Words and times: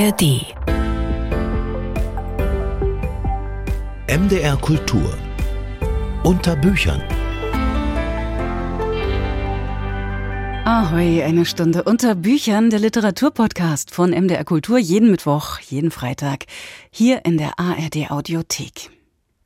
ARD. 0.00 0.46
MDR 4.08 4.56
Kultur. 4.56 5.12
Unter 6.24 6.56
Büchern. 6.56 7.02
Ahoi, 10.64 11.22
eine 11.22 11.44
Stunde 11.44 11.82
unter 11.82 12.14
Büchern, 12.14 12.70
der 12.70 12.78
Literaturpodcast 12.78 13.90
von 13.90 14.12
MDR 14.12 14.44
Kultur, 14.44 14.78
jeden 14.78 15.10
Mittwoch, 15.10 15.58
jeden 15.58 15.90
Freitag, 15.90 16.46
hier 16.90 17.26
in 17.26 17.36
der 17.36 17.58
ARD 17.58 18.10
Audiothek. 18.10 18.99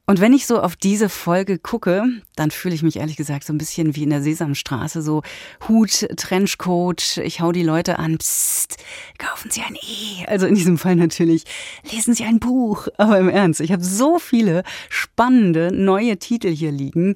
Und 0.06 0.20
wenn 0.20 0.34
ich 0.34 0.46
so 0.46 0.60
auf 0.60 0.76
diese 0.76 1.08
Folge 1.08 1.58
gucke, 1.58 2.04
dann 2.36 2.50
fühle 2.50 2.74
ich 2.74 2.82
mich 2.82 2.96
ehrlich 2.96 3.16
gesagt 3.16 3.44
so 3.44 3.54
ein 3.54 3.58
bisschen 3.58 3.96
wie 3.96 4.02
in 4.02 4.10
der 4.10 4.20
Sesamstraße, 4.20 5.00
so 5.00 5.22
Hut, 5.66 6.06
Trenchcoat, 6.16 7.16
ich 7.24 7.40
hau 7.40 7.52
die 7.52 7.62
Leute 7.62 7.98
an, 7.98 8.18
psst, 8.18 8.76
kaufen 9.16 9.50
Sie 9.50 9.62
ein 9.62 9.76
E. 9.76 10.26
Also 10.26 10.46
in 10.46 10.56
diesem 10.56 10.76
Fall 10.76 10.96
natürlich, 10.96 11.44
lesen 11.90 12.12
Sie 12.14 12.24
ein 12.24 12.38
Buch. 12.38 12.88
Aber 12.98 13.18
im 13.18 13.30
Ernst, 13.30 13.62
ich 13.62 13.72
habe 13.72 13.82
so 13.82 14.18
viele 14.18 14.62
spannende 14.90 15.72
neue 15.72 16.18
Titel 16.18 16.50
hier 16.50 16.70
liegen. 16.70 17.14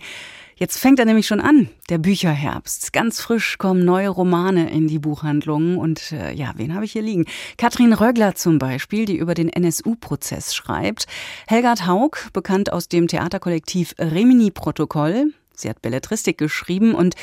Jetzt 0.59 0.79
fängt 0.79 0.99
er 0.99 1.05
nämlich 1.05 1.29
schon 1.29 1.41
an, 1.41 1.69
der 1.89 1.99
Bücherherbst. 1.99 2.93
Ganz 2.93 3.21
frisch 3.21 3.59
kommen 3.59 3.85
neue 3.85 4.09
Romane 4.09 4.69
in 4.71 4.89
die 4.89 4.99
Buchhandlungen. 4.99 5.79
Und 5.79 6.11
äh, 6.11 6.33
ja, 6.33 6.53
wen 6.57 6.75
habe 6.75 6.85
ich 6.85 6.91
hier 6.91 7.03
liegen? 7.03 7.27
Katrin 7.57 7.93
Rögler 7.93 8.35
zum 8.35 8.59
Beispiel, 8.59 9.05
die 9.05 9.17
über 9.17 9.35
den 9.35 9.51
NSU-Prozess 9.51 10.57
schreibt. 10.57 11.07
Helgard 11.47 11.87
Haug, 11.87 12.33
bekannt 12.33 12.73
aus 12.73 12.89
dem 12.89 13.07
Theaterkollektiv 13.07 13.95
Remini-Protokoll. 13.99 15.33
Sie 15.59 15.69
hat 15.69 15.83
Belletristik 15.83 16.39
geschrieben 16.39 16.95
und 16.95 17.15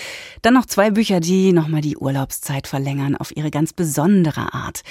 dann 0.42 0.54
noch 0.54 0.66
zwei 0.66 0.92
Bücher, 0.92 1.20
die 1.20 1.54
nochmal 1.54 1.82
die 1.82 1.98
Urlaubszeit 1.98 2.68
verlängern 2.68 3.16
auf 3.16 3.36
ihre 3.36 3.52
ganz 3.52 3.74
besondere 3.74 4.54
Art. 4.54 4.82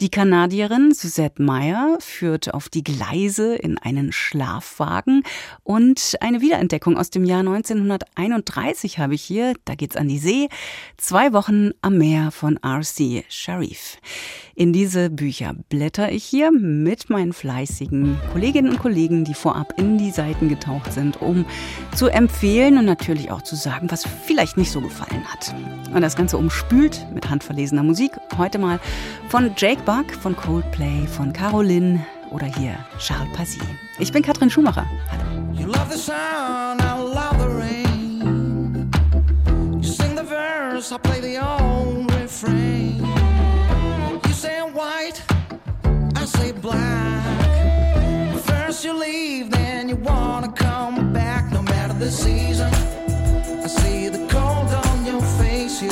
Die 0.00 0.08
Kanadierin 0.08 0.92
Suzette 0.94 1.42
Meyer 1.42 1.98
führt 2.00 2.54
auf 2.54 2.68
die 2.68 2.82
Gleise 2.82 3.54
in 3.56 3.78
einen 3.78 4.12
Schlafwagen 4.12 5.22
und 5.62 6.16
eine 6.20 6.40
Wiederentdeckung 6.40 6.96
aus 6.96 7.10
dem 7.10 7.24
Jahr 7.24 7.40
1931 7.40 8.98
habe 8.98 9.14
ich 9.14 9.22
hier. 9.22 9.54
Da 9.64 9.74
geht's 9.74 9.96
an 9.96 10.08
die 10.08 10.18
See. 10.18 10.48
Zwei 10.96 11.32
Wochen 11.32 11.70
am 11.82 11.98
Meer 11.98 12.30
von 12.30 12.56
R.C. 12.62 13.24
Sharif. 13.28 13.98
In 14.56 14.72
diese 14.72 15.10
Bücher 15.10 15.54
blätter 15.68 16.12
ich 16.12 16.24
hier 16.24 16.52
mit 16.52 17.10
meinen 17.10 17.32
fleißigen 17.32 18.16
Kolleginnen 18.32 18.70
und 18.70 18.78
Kollegen, 18.78 19.24
die 19.24 19.34
vorab 19.34 19.74
in 19.76 19.98
die 19.98 20.12
Seiten 20.12 20.48
getaucht 20.48 20.92
sind, 20.92 21.20
um 21.20 21.44
zu 21.96 22.06
empfehlen 22.06 22.78
und 22.78 22.86
natürlich 22.98 23.32
auch 23.32 23.42
zu 23.42 23.56
sagen, 23.56 23.90
was 23.90 24.04
vielleicht 24.24 24.56
nicht 24.56 24.70
so 24.70 24.80
gefallen 24.80 25.24
hat. 25.24 25.52
Und 25.92 26.00
das 26.00 26.14
Ganze 26.14 26.38
umspült 26.38 27.04
mit 27.12 27.28
handverlesener 27.28 27.82
Musik. 27.82 28.12
Heute 28.38 28.58
mal 28.58 28.78
von 29.28 29.50
Jake 29.56 29.82
Buck, 29.82 30.12
von 30.22 30.36
Coldplay, 30.36 31.04
von 31.08 31.32
Caroline 31.32 31.98
oder 32.30 32.46
hier 32.46 32.76
Charles 33.00 33.32
Passy. 33.36 33.60
Ich 33.98 34.12
bin 34.12 34.22
Katrin 34.22 34.48
Schumacher. 34.48 34.86
Hallo. 35.10 35.24
You 35.52 35.66
love 35.66 35.90
the 35.90 35.98
sound, 35.98 36.80
I 36.82 37.00
love 37.00 37.36
the 37.38 37.48
rain. 37.48 38.90
You 39.82 39.88
sing 39.88 40.14
the 40.14 40.22
verse, 40.24 40.92
I 40.92 40.98
play 40.98 41.20
the 41.20 41.38
old 41.38 42.08
refrain. 42.12 43.02
You 44.24 44.32
say 44.32 44.60
white, 44.72 45.20
I 46.14 46.24
say 46.26 46.52
black. 46.52 47.24
First 48.44 48.84
you 48.84 48.92
leave, 48.92 49.50
then 49.50 49.88
you 49.88 49.96
wanna 49.96 50.52
come 50.52 51.03
the 51.98 52.10
season. 52.10 52.72
I 53.62 53.66
see 53.66 54.08
the 54.08 54.26
cold 54.28 54.72
on 54.86 55.06
your 55.06 55.22
face, 55.38 55.80
you 55.82 55.88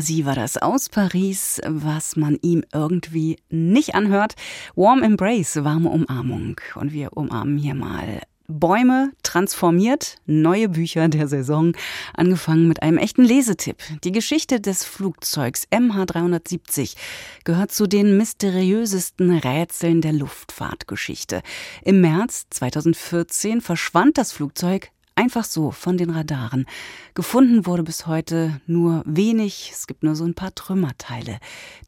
Passy 0.00 0.24
war 0.24 0.34
das 0.34 0.56
aus 0.56 0.88
Paris, 0.88 1.60
was 1.66 2.16
man 2.16 2.38
ihm 2.40 2.64
irgendwie 2.72 3.36
nicht 3.50 3.94
anhört. 3.94 4.32
Warm 4.74 5.02
Embrace, 5.02 5.62
warme 5.62 5.90
Umarmung. 5.90 6.58
Und 6.74 6.94
wir 6.94 7.14
umarmen 7.18 7.58
hier 7.58 7.74
mal 7.74 8.22
Bäume 8.48 9.12
transformiert, 9.22 10.16
neue 10.24 10.70
Bücher 10.70 11.08
der 11.08 11.28
Saison, 11.28 11.76
angefangen 12.14 12.66
mit 12.66 12.82
einem 12.82 12.96
echten 12.96 13.24
Lesetipp. 13.24 13.76
Die 14.02 14.10
Geschichte 14.10 14.58
des 14.58 14.84
Flugzeugs 14.86 15.68
MH370 15.70 16.96
gehört 17.44 17.70
zu 17.70 17.86
den 17.86 18.16
mysteriösesten 18.16 19.36
Rätseln 19.36 20.00
der 20.00 20.14
Luftfahrtgeschichte. 20.14 21.42
Im 21.84 22.00
März 22.00 22.46
2014 22.48 23.60
verschwand 23.60 24.16
das 24.16 24.32
Flugzeug 24.32 24.92
Einfach 25.20 25.44
so 25.44 25.70
von 25.70 25.98
den 25.98 26.08
Radaren. 26.08 26.64
Gefunden 27.12 27.66
wurde 27.66 27.82
bis 27.82 28.06
heute 28.06 28.58
nur 28.66 29.02
wenig. 29.04 29.68
Es 29.70 29.86
gibt 29.86 30.02
nur 30.02 30.16
so 30.16 30.24
ein 30.24 30.32
paar 30.32 30.54
Trümmerteile, 30.54 31.40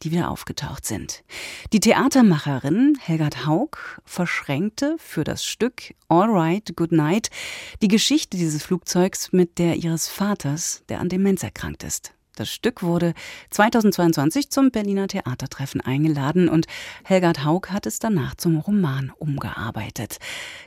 die 0.03 0.11
wieder 0.11 0.31
aufgetaucht 0.31 0.85
sind. 0.85 1.25
Die 1.73 1.81
Theatermacherin 1.81 2.99
Helgard 3.01 3.47
Haug 3.47 3.79
verschränkte 4.05 4.97
für 4.99 5.25
das 5.25 5.47
Stück 5.47 5.95
All 6.09 6.29
Right, 6.29 6.77
Good 6.77 6.93
Night 6.93 7.31
die 7.81 7.89
Geschichte 7.89 8.37
dieses 8.37 8.65
Flugzeugs 8.65 9.33
mit 9.33 9.59
der 9.59 9.77
ihres 9.77 10.09
Vaters, 10.09 10.83
der 10.91 11.01
an 11.01 11.09
Demenz 11.09 11.43
erkrankt 11.43 11.85
ist. 11.85 12.13
Das 12.37 12.53
Stück 12.53 12.83
wurde 12.83 13.15
2022 13.49 14.51
zum 14.51 14.71
Berliner 14.71 15.09
Theatertreffen 15.09 15.81
eingeladen 15.81 16.51
und 16.51 16.67
Helgard 17.03 17.47
Haug 17.47 17.71
hat 17.71 17.87
es 17.87 17.99
danach 17.99 18.35
zum 18.35 18.59
Roman 18.59 19.11
umgearbeitet. 19.17 20.19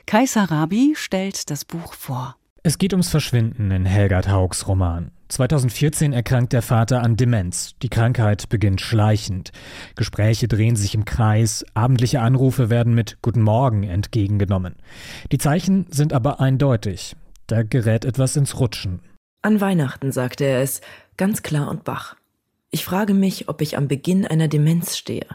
Kaiser 0.04 0.50
Rabi 0.50 0.94
stellt 0.96 1.48
das 1.48 1.64
Buch 1.64 1.94
vor. 1.94 2.36
Es 2.66 2.78
geht 2.78 2.92
ums 2.92 3.10
Verschwinden 3.10 3.70
in 3.70 3.86
Helgard 3.86 4.28
Haugs 4.28 4.66
Roman. 4.66 5.12
2014 5.28 6.12
erkrankt 6.12 6.52
der 6.52 6.62
Vater 6.62 7.00
an 7.00 7.16
Demenz. 7.16 7.76
Die 7.80 7.88
Krankheit 7.88 8.48
beginnt 8.48 8.80
schleichend. 8.80 9.52
Gespräche 9.94 10.48
drehen 10.48 10.74
sich 10.74 10.92
im 10.96 11.04
Kreis, 11.04 11.64
abendliche 11.74 12.18
Anrufe 12.18 12.68
werden 12.68 12.92
mit 12.92 13.18
Guten 13.22 13.42
Morgen 13.42 13.84
entgegengenommen. 13.84 14.74
Die 15.30 15.38
Zeichen 15.38 15.86
sind 15.90 16.12
aber 16.12 16.40
eindeutig. 16.40 17.14
Da 17.46 17.62
gerät 17.62 18.04
etwas 18.04 18.34
ins 18.34 18.58
Rutschen. 18.58 18.98
An 19.42 19.60
Weihnachten 19.60 20.10
sagte 20.10 20.42
er 20.42 20.60
es, 20.60 20.80
ganz 21.16 21.44
klar 21.44 21.70
und 21.70 21.86
wach. 21.86 22.16
Ich 22.72 22.84
frage 22.84 23.14
mich, 23.14 23.48
ob 23.48 23.60
ich 23.60 23.76
am 23.76 23.86
Beginn 23.86 24.26
einer 24.26 24.48
Demenz 24.48 24.96
stehe. 24.96 25.26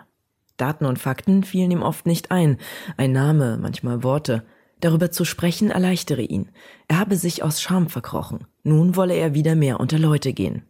Daten 0.58 0.84
und 0.84 1.00
Fakten 1.00 1.46
fielen 1.46 1.72
ihm 1.72 1.82
oft 1.82 2.06
nicht 2.06 2.30
ein, 2.30 2.58
ein 2.98 3.14
Name, 3.14 3.58
manchmal 3.58 4.04
Worte. 4.04 4.44
Darüber 4.82 5.12
zu 5.12 5.26
sprechen 5.26 5.70
erleichtere 5.72 6.24
ihn. 6.24 6.50
Er 6.88 7.00
habe 7.00 7.16
sich 7.16 7.44
aus 7.44 7.62
Scham 7.62 7.88
verkrochen. 7.88 8.46
Nun 8.64 8.96
wolle 8.96 9.14
er 9.14 9.34
wieder 9.34 9.56
mehr 9.56 9.80
unter 9.80 9.98
Leute 9.98 10.34
gehen. 10.34 10.64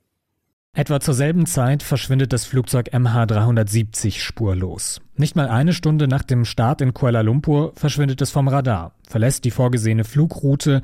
Etwa 0.73 1.01
zur 1.01 1.13
selben 1.13 1.45
Zeit 1.45 1.83
verschwindet 1.83 2.31
das 2.31 2.45
Flugzeug 2.45 2.93
MH370 2.93 4.19
spurlos. 4.19 5.01
Nicht 5.15 5.35
mal 5.35 5.49
eine 5.49 5.73
Stunde 5.73 6.07
nach 6.07 6.23
dem 6.23 6.45
Start 6.45 6.79
in 6.79 6.93
Kuala 6.93 7.21
Lumpur 7.21 7.73
verschwindet 7.75 8.21
es 8.21 8.31
vom 8.31 8.47
Radar, 8.47 8.95
verlässt 9.07 9.43
die 9.43 9.51
vorgesehene 9.51 10.05
Flugroute, 10.05 10.81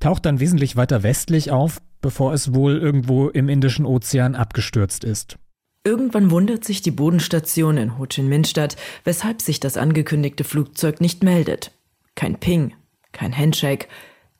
taucht 0.00 0.26
dann 0.26 0.40
wesentlich 0.40 0.76
weiter 0.76 1.02
westlich 1.02 1.50
auf, 1.50 1.80
bevor 2.02 2.34
es 2.34 2.54
wohl 2.54 2.76
irgendwo 2.76 3.28
im 3.28 3.48
Indischen 3.48 3.86
Ozean 3.86 4.34
abgestürzt 4.34 5.02
ist. 5.02 5.38
Irgendwann 5.84 6.30
wundert 6.30 6.64
sich 6.64 6.82
die 6.82 6.90
Bodenstation 6.90 7.76
in 7.78 7.98
Ho 7.98 8.06
Chi 8.06 8.22
Minh 8.22 8.44
Stadt, 8.44 8.76
weshalb 9.04 9.40
sich 9.40 9.60
das 9.60 9.76
angekündigte 9.76 10.44
Flugzeug 10.44 11.00
nicht 11.00 11.22
meldet. 11.22 11.72
Kein 12.14 12.38
Ping, 12.38 12.74
kein 13.12 13.36
Handshake. 13.36 13.88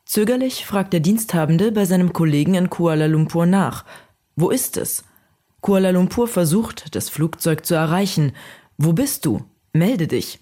Zögerlich 0.04 0.66
fragt 0.66 0.92
der 0.92 1.00
Diensthabende 1.00 1.72
bei 1.72 1.84
seinem 1.84 2.12
Kollegen 2.12 2.54
in 2.54 2.70
Kuala 2.70 3.06
Lumpur 3.06 3.46
nach. 3.46 3.84
Wo 4.36 4.50
ist 4.50 4.76
es? 4.76 5.04
Kuala 5.60 5.90
Lumpur 5.90 6.28
versucht, 6.28 6.94
das 6.94 7.08
Flugzeug 7.08 7.64
zu 7.64 7.74
erreichen. 7.74 8.32
Wo 8.76 8.92
bist 8.92 9.24
du? 9.24 9.44
Melde 9.72 10.08
dich. 10.08 10.40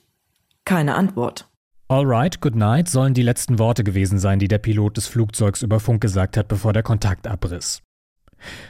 Keine 0.64 0.94
Antwort. 0.94 1.46
Alright, 1.88 2.40
good 2.40 2.54
night 2.54 2.88
sollen 2.88 3.14
die 3.14 3.22
letzten 3.22 3.58
Worte 3.58 3.82
gewesen 3.82 4.18
sein, 4.18 4.38
die 4.38 4.48
der 4.48 4.58
Pilot 4.58 4.96
des 4.96 5.08
Flugzeugs 5.08 5.62
über 5.62 5.80
Funk 5.80 6.00
gesagt 6.00 6.36
hat, 6.36 6.48
bevor 6.48 6.72
der 6.72 6.84
Kontakt 6.84 7.26
abriss. 7.26 7.82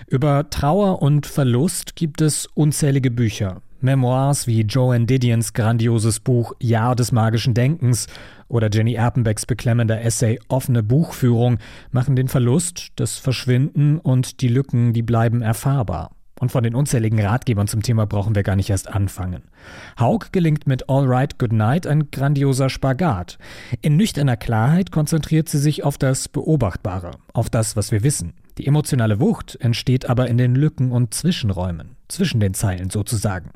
Über 0.06 0.48
Trauer 0.50 1.02
und 1.02 1.26
Verlust 1.26 1.96
gibt 1.96 2.20
es 2.20 2.46
unzählige 2.46 3.10
Bücher. 3.10 3.62
Memoirs 3.80 4.46
wie 4.46 4.62
Joanne 4.62 5.06
Didions 5.06 5.52
grandioses 5.52 6.20
Buch 6.20 6.54
Jahr 6.60 6.96
des 6.96 7.12
magischen 7.12 7.54
Denkens 7.54 8.06
oder 8.50 8.68
Jenny 8.70 8.94
Erpenbecks 8.94 9.46
beklemmender 9.46 10.02
Essay 10.02 10.38
Offene 10.48 10.82
Buchführung 10.82 11.58
machen 11.90 12.16
den 12.16 12.28
Verlust, 12.28 12.88
das 12.96 13.16
Verschwinden 13.16 13.98
und 13.98 14.40
die 14.40 14.48
Lücken, 14.48 14.92
die 14.92 15.02
bleiben 15.02 15.40
erfahrbar. 15.40 16.10
Und 16.40 16.50
von 16.50 16.64
den 16.64 16.74
unzähligen 16.74 17.20
Ratgebern 17.20 17.68
zum 17.68 17.82
Thema 17.82 18.06
brauchen 18.06 18.34
wir 18.34 18.42
gar 18.42 18.56
nicht 18.56 18.70
erst 18.70 18.88
anfangen. 18.88 19.42
Haug 19.98 20.32
gelingt 20.32 20.66
mit 20.66 20.88
All 20.88 21.04
Right 21.06 21.38
Good 21.38 21.52
Night 21.52 21.86
ein 21.86 22.10
grandioser 22.10 22.70
Spagat. 22.70 23.38
In 23.82 23.96
nüchterner 23.98 24.38
Klarheit 24.38 24.90
konzentriert 24.90 25.50
sie 25.50 25.58
sich 25.58 25.84
auf 25.84 25.98
das 25.98 26.28
Beobachtbare, 26.28 27.10
auf 27.34 27.50
das, 27.50 27.76
was 27.76 27.92
wir 27.92 28.02
wissen. 28.02 28.32
Die 28.56 28.66
emotionale 28.66 29.20
Wucht 29.20 29.58
entsteht 29.60 30.08
aber 30.08 30.28
in 30.28 30.38
den 30.38 30.54
Lücken 30.54 30.92
und 30.92 31.12
Zwischenräumen, 31.12 31.96
zwischen 32.08 32.40
den 32.40 32.54
Zeilen 32.54 32.88
sozusagen. 32.88 33.50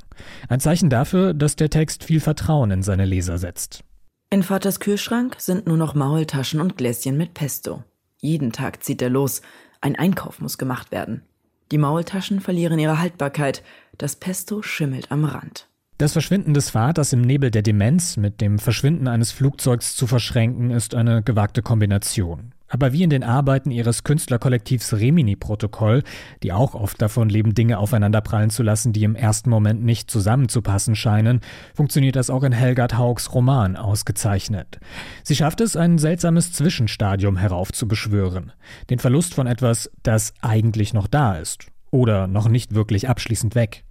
Ein 0.47 0.59
Zeichen 0.59 0.91
dafür, 0.91 1.33
dass 1.33 1.55
der 1.55 1.71
Text 1.71 2.03
viel 2.03 2.19
Vertrauen 2.19 2.69
in 2.69 2.83
seine 2.83 3.05
Leser 3.05 3.39
setzt. 3.39 3.83
In 4.29 4.43
Vaters 4.43 4.79
Kühlschrank 4.79 5.35
sind 5.37 5.67
nur 5.67 5.77
noch 5.77 5.93
Maultaschen 5.93 6.59
und 6.59 6.77
Gläschen 6.77 7.15
mit 7.15 7.33
Pesto. 7.33 7.83
Jeden 8.19 8.51
Tag 8.51 8.83
zieht 8.83 9.01
er 9.01 9.09
los. 9.09 9.41
Ein 9.81 9.95
Einkauf 9.95 10.41
muss 10.41 10.57
gemacht 10.57 10.91
werden. 10.91 11.21
Die 11.71 11.77
Maultaschen 11.77 12.41
verlieren 12.41 12.79
ihre 12.79 12.99
Haltbarkeit, 12.99 13.63
das 13.97 14.15
Pesto 14.15 14.61
schimmelt 14.61 15.11
am 15.11 15.25
Rand. 15.25 15.69
Das 15.97 16.13
Verschwinden 16.13 16.53
des 16.53 16.71
Vaters 16.71 17.13
im 17.13 17.21
Nebel 17.21 17.51
der 17.51 17.61
Demenz 17.61 18.17
mit 18.17 18.41
dem 18.41 18.59
Verschwinden 18.59 19.07
eines 19.07 19.31
Flugzeugs 19.31 19.95
zu 19.95 20.07
verschränken, 20.07 20.71
ist 20.71 20.95
eine 20.95 21.23
gewagte 21.23 21.61
Kombination. 21.61 22.54
Aber 22.67 22.93
wie 22.93 23.03
in 23.03 23.09
den 23.09 23.23
Arbeiten 23.23 23.69
ihres 23.69 24.03
Künstlerkollektivs 24.03 24.93
Remini-Protokoll, 24.93 26.03
die 26.41 26.51
auch 26.51 26.73
oft 26.73 27.01
davon 27.01 27.29
leben, 27.29 27.53
Dinge 27.53 27.77
aufeinanderprallen 27.77 28.49
zu 28.49 28.63
lassen, 28.63 28.91
die 28.91 29.03
im 29.03 29.15
ersten 29.15 29.49
Moment 29.49 29.83
nicht 29.83 30.09
zusammenzupassen 30.09 30.95
scheinen, 30.95 31.41
funktioniert 31.75 32.15
das 32.15 32.29
auch 32.29 32.43
in 32.43 32.51
Helgard 32.51 32.97
Haugs 32.97 33.33
Roman 33.33 33.75
ausgezeichnet. 33.75 34.79
Sie 35.23 35.35
schafft 35.35 35.61
es, 35.61 35.75
ein 35.75 35.97
seltsames 35.97 36.53
Zwischenstadium 36.53 37.37
heraufzubeschwören. 37.37 38.51
Den 38.89 38.99
Verlust 38.99 39.35
von 39.35 39.47
etwas, 39.47 39.91
das 40.01 40.33
eigentlich 40.41 40.93
noch 40.93 41.07
da 41.07 41.37
ist. 41.37 41.67
Oder 41.91 42.27
noch 42.27 42.49
nicht 42.49 42.73
wirklich 42.73 43.07
abschließend 43.07 43.55
weg. 43.55 43.83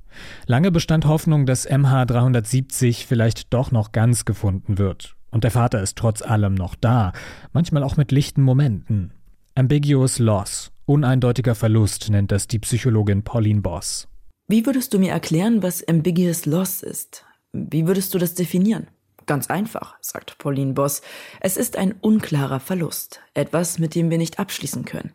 Lange 0.47 0.71
bestand 0.71 1.07
Hoffnung, 1.07 1.47
dass 1.47 1.69
MH370 1.69 3.07
vielleicht 3.07 3.53
doch 3.53 3.71
noch 3.71 3.93
ganz 3.93 4.25
gefunden 4.25 4.79
wird. 4.79 5.17
Und 5.35 5.43
der 5.43 5.51
Vater 5.51 5.83
ist 5.83 5.99
trotz 5.99 6.23
allem 6.23 6.55
noch 6.55 6.77
da, 6.77 7.13
manchmal 7.53 7.83
auch 7.83 7.97
mit 7.97 8.13
lichten 8.13 8.41
Momenten. 8.41 9.13
Ambiguous 9.57 10.21
Loss, 10.21 10.71
uneindeutiger 10.87 11.57
Verlust 11.57 12.09
nennt 12.09 12.31
das 12.31 12.47
die 12.47 12.61
Psychologin 12.61 13.25
Pauline 13.25 13.61
Boss. 13.61 14.07
Wie 14.47 14.65
würdest 14.65 14.95
du 14.95 15.01
mir 15.01 15.11
erklären, 15.11 15.61
was 15.61 15.87
Ambiguous 15.89 16.47
Loss 16.47 16.85
ist? 16.85 17.25
Wie 17.53 17.89
würdest 17.89 18.15
du 18.15 18.19
das 18.19 18.35
definieren? 18.35 18.87
Ganz 19.27 19.49
einfach, 19.49 19.97
sagt 20.01 20.39
Pauline 20.39 20.75
Boss. 20.75 21.03
Es 21.41 21.57
ist 21.57 21.77
ein 21.77 21.97
unklarer 22.01 22.61
Verlust, 22.61 23.21
etwas, 23.35 23.81
mit 23.81 23.97
dem 23.97 24.11
wir 24.11 24.19
nicht 24.19 24.39
abschließen 24.39 24.85
können. 24.85 25.15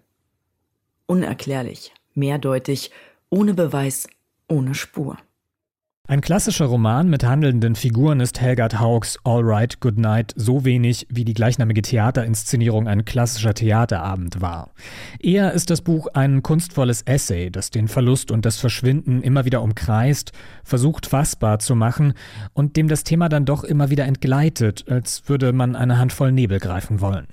Unerklärlich, 1.06 1.94
mehrdeutig, 2.14 2.92
ohne 3.30 3.54
Beweis, 3.54 4.10
ohne 4.50 4.76
Spur. 4.76 5.18
Ein 6.10 6.22
klassischer 6.22 6.66
Roman 6.66 7.08
mit 7.08 7.24
handelnden 7.24 7.76
Figuren 7.76 8.20
ist 8.20 8.42
Helgard 8.42 8.80
Haugs 8.80 9.20
All 9.26 9.44
Right, 9.44 9.80
Good 9.80 10.00
Night 10.00 10.34
so 10.36 10.66
wenig, 10.66 11.06
wie 11.12 11.24
die 11.24 11.36
gleichnamige 11.36 11.84
Theaterinszenierung 11.84 12.88
ein 12.88 13.06
klassischer 13.06 13.54
Theaterabend 13.54 14.42
war. 14.42 14.72
Eher 15.20 15.54
ist 15.54 15.70
das 15.70 15.84
Buch 15.84 16.08
ein 16.16 16.42
kunstvolles 16.42 17.04
Essay, 17.04 17.52
das 17.52 17.70
den 17.70 17.88
Verlust 17.88 18.32
und 18.32 18.44
das 18.48 18.58
Verschwinden 18.58 19.22
immer 19.22 19.46
wieder 19.46 19.62
umkreist, 19.62 20.32
versucht 20.64 21.06
fassbar 21.06 21.60
zu 21.60 21.76
machen 21.76 22.16
und 22.54 22.76
dem 22.76 22.88
das 22.88 23.04
Thema 23.04 23.30
dann 23.30 23.46
doch 23.46 23.64
immer 23.64 23.92
wieder 23.92 24.06
entgleitet, 24.06 24.86
als 24.90 25.30
würde 25.30 25.54
man 25.54 25.76
eine 25.76 26.00
Handvoll 26.00 26.32
Nebel 26.32 26.58
greifen 26.60 27.02
wollen. 27.02 27.28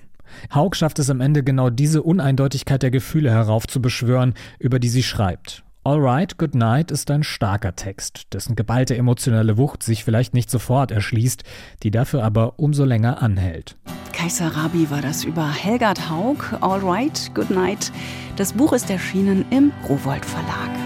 Haug 0.54 0.76
schafft 0.76 0.98
es 0.98 1.08
am 1.08 1.22
Ende 1.22 1.42
genau 1.42 1.70
diese 1.70 2.02
Uneindeutigkeit 2.02 2.82
der 2.82 2.90
Gefühle 2.90 3.30
heraufzubeschwören, 3.30 4.34
über 4.58 4.78
die 4.78 4.90
sie 4.90 5.02
schreibt. 5.02 5.64
Alright, 5.86 6.36
Good 6.36 6.56
Night 6.56 6.90
ist 6.90 7.12
ein 7.12 7.22
starker 7.22 7.76
Text, 7.76 8.24
dessen 8.32 8.56
geballte 8.56 8.96
emotionale 8.96 9.56
Wucht 9.56 9.84
sich 9.84 10.02
vielleicht 10.02 10.34
nicht 10.34 10.50
sofort 10.50 10.90
erschließt, 10.90 11.44
die 11.84 11.92
dafür 11.92 12.24
aber 12.24 12.58
umso 12.58 12.84
länger 12.84 13.22
anhält. 13.22 13.76
Kaiser 14.12 14.48
Rabi 14.48 14.90
war 14.90 15.00
das 15.00 15.22
über 15.22 15.48
Helgard 15.48 16.10
Haug, 16.10 16.38
Alright, 16.60 17.30
Good 17.36 17.50
Night. 17.50 17.92
Das 18.34 18.54
Buch 18.54 18.72
ist 18.72 18.90
erschienen 18.90 19.44
im 19.50 19.70
Rowold 19.88 20.24
Verlag. 20.24 20.85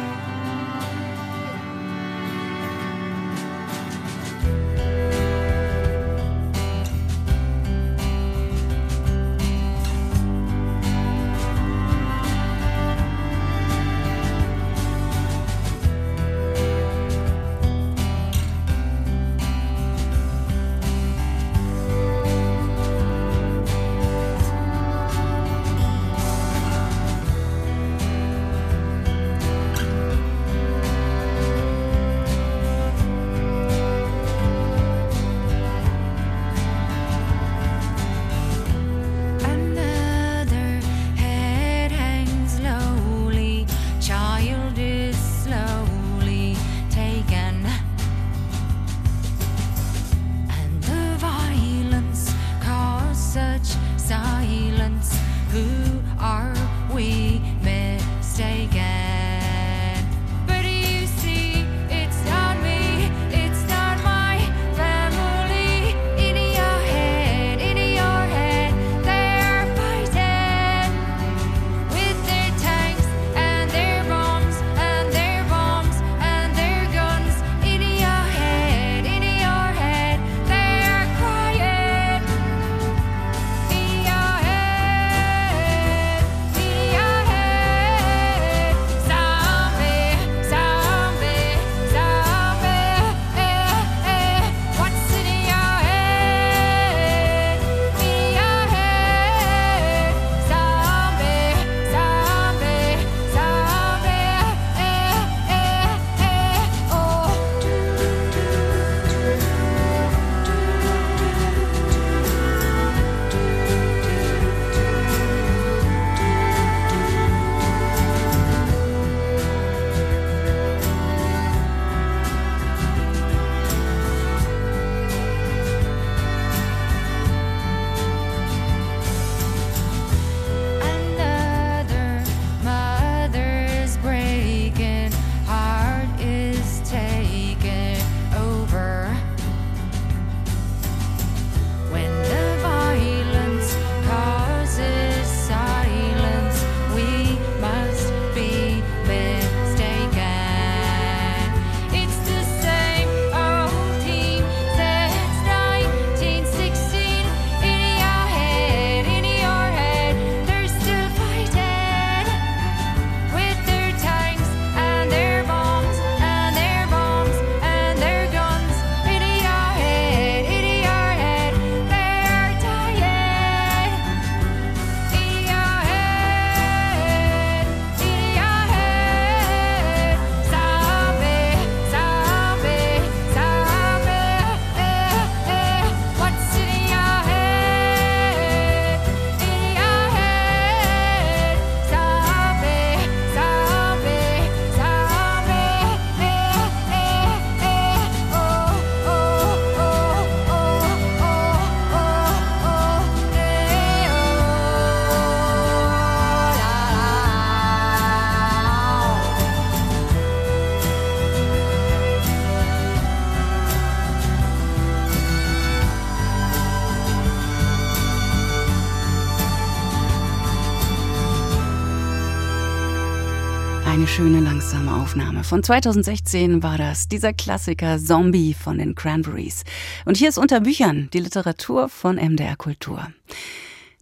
Langsame 224.61 224.95
Aufnahme. 224.95 225.43
Von 225.43 225.63
2016 225.63 226.63
war 226.63 226.77
das, 226.77 227.09
dieser 227.09 227.33
Klassiker 227.33 227.99
Zombie 227.99 228.53
von 228.53 228.77
den 228.77 228.95
Cranberries. 228.95 229.65
Und 230.05 230.19
hier 230.19 230.29
ist 230.29 230.37
unter 230.37 230.61
Büchern 230.61 231.09
die 231.15 231.21
Literatur 231.21 231.89
von 231.89 232.17
MDR 232.17 232.57
Kultur. 232.57 233.09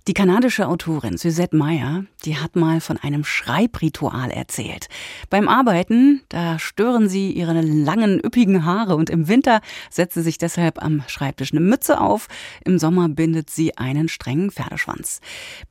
Die 0.09 0.15
kanadische 0.15 0.67
Autorin 0.67 1.17
Suzette 1.17 1.55
Meyer, 1.55 2.07
die 2.25 2.39
hat 2.39 2.57
mal 2.57 2.81
von 2.81 2.97
einem 2.97 3.23
Schreibritual 3.23 4.33
erzählt. 4.33 4.89
Beim 5.31 5.47
Arbeiten, 5.47 6.23
da 6.29 6.59
stören 6.59 7.09
sie 7.09 7.31
ihre 7.31 7.61
langen, 7.61 8.19
üppigen 8.19 8.65
Haare 8.65 8.97
und 8.97 9.11
im 9.11 9.29
Winter 9.29 9.61
setzt 9.91 10.15
sie 10.15 10.23
sich 10.23 10.39
deshalb 10.39 10.83
am 10.83 11.05
Schreibtisch 11.07 11.53
eine 11.53 11.61
Mütze 11.61 12.01
auf, 12.01 12.27
im 12.65 12.81
Sommer 12.81 13.09
bindet 13.09 13.49
sie 13.49 13.79
einen 13.79 14.09
strengen 14.09 14.51
Pferdeschwanz. 14.51 15.21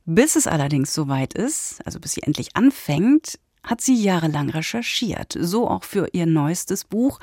Bis 0.06 0.34
es 0.34 0.46
allerdings 0.46 0.94
soweit 0.94 1.34
ist, 1.34 1.84
also 1.84 2.00
bis 2.00 2.12
sie 2.12 2.22
endlich 2.22 2.56
anfängt, 2.56 3.38
hat 3.62 3.80
sie 3.80 3.94
jahrelang 3.94 4.50
recherchiert, 4.50 5.36
so 5.38 5.68
auch 5.68 5.84
für 5.84 6.08
ihr 6.12 6.26
neuestes 6.26 6.84
Buch 6.84 7.20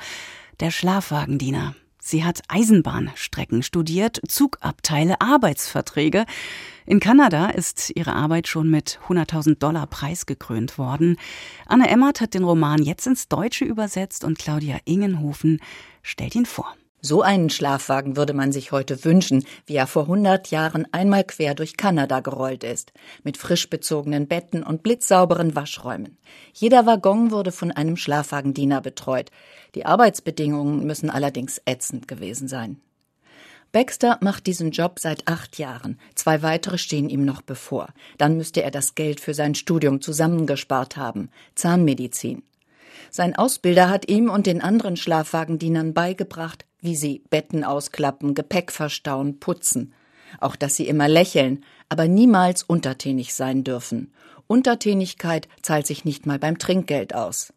Der 0.60 0.70
Schlafwagendiener. 0.70 1.74
Sie 2.06 2.24
hat 2.24 2.42
Eisenbahnstrecken 2.46 3.64
studiert, 3.64 4.20
Zugabteile, 4.28 5.20
Arbeitsverträge. 5.20 6.24
In 6.86 7.00
Kanada 7.00 7.50
ist 7.50 7.90
ihre 7.96 8.12
Arbeit 8.12 8.46
schon 8.46 8.70
mit 8.70 9.00
100.000 9.08 9.58
Dollar 9.58 9.88
preisgekrönt 9.88 10.78
worden. 10.78 11.16
Anne 11.66 11.88
Emmert 11.88 12.20
hat 12.20 12.34
den 12.34 12.44
Roman 12.44 12.80
jetzt 12.80 13.08
ins 13.08 13.26
Deutsche 13.26 13.64
übersetzt 13.64 14.22
und 14.22 14.38
Claudia 14.38 14.78
Ingenhofen 14.84 15.60
stellt 16.02 16.36
ihn 16.36 16.46
vor. 16.46 16.76
So 17.06 17.22
einen 17.22 17.50
Schlafwagen 17.50 18.16
würde 18.16 18.34
man 18.34 18.50
sich 18.50 18.72
heute 18.72 19.04
wünschen, 19.04 19.44
wie 19.64 19.76
er 19.76 19.86
vor 19.86 20.02
100 20.02 20.50
Jahren 20.50 20.92
einmal 20.92 21.22
quer 21.22 21.54
durch 21.54 21.76
Kanada 21.76 22.18
gerollt 22.18 22.64
ist, 22.64 22.92
mit 23.22 23.36
frisch 23.36 23.70
bezogenen 23.70 24.26
Betten 24.26 24.64
und 24.64 24.82
blitzsauberen 24.82 25.54
Waschräumen. 25.54 26.18
Jeder 26.52 26.84
Waggon 26.84 27.30
wurde 27.30 27.52
von 27.52 27.70
einem 27.70 27.96
Schlafwagendiener 27.96 28.80
betreut. 28.80 29.30
Die 29.76 29.86
Arbeitsbedingungen 29.86 30.84
müssen 30.84 31.08
allerdings 31.08 31.62
ätzend 31.64 32.08
gewesen 32.08 32.48
sein. 32.48 32.80
Baxter 33.70 34.18
macht 34.20 34.48
diesen 34.48 34.72
Job 34.72 34.98
seit 34.98 35.28
acht 35.28 35.58
Jahren. 35.58 36.00
Zwei 36.16 36.42
weitere 36.42 36.76
stehen 36.76 37.08
ihm 37.08 37.24
noch 37.24 37.40
bevor. 37.40 37.86
Dann 38.18 38.36
müsste 38.36 38.64
er 38.64 38.72
das 38.72 38.96
Geld 38.96 39.20
für 39.20 39.32
sein 39.32 39.54
Studium 39.54 40.00
zusammengespart 40.00 40.96
haben. 40.96 41.30
Zahnmedizin. 41.54 42.42
Sein 43.16 43.34
Ausbilder 43.34 43.88
hat 43.88 44.10
ihm 44.10 44.28
und 44.28 44.44
den 44.44 44.60
anderen 44.60 44.98
Schlafwagendienern 44.98 45.94
beigebracht, 45.94 46.66
wie 46.82 46.94
sie 46.94 47.24
Betten 47.30 47.64
ausklappen, 47.64 48.34
Gepäck 48.34 48.70
verstauen, 48.70 49.40
putzen. 49.40 49.94
Auch 50.38 50.54
dass 50.54 50.76
sie 50.76 50.86
immer 50.86 51.08
lächeln, 51.08 51.64
aber 51.88 52.08
niemals 52.08 52.62
untertänig 52.62 53.34
sein 53.34 53.64
dürfen. 53.64 54.12
Untertänigkeit 54.48 55.48
zahlt 55.62 55.86
sich 55.86 56.04
nicht 56.04 56.26
mal 56.26 56.38
beim 56.38 56.58
Trinkgeld 56.58 57.14
aus. 57.14 57.54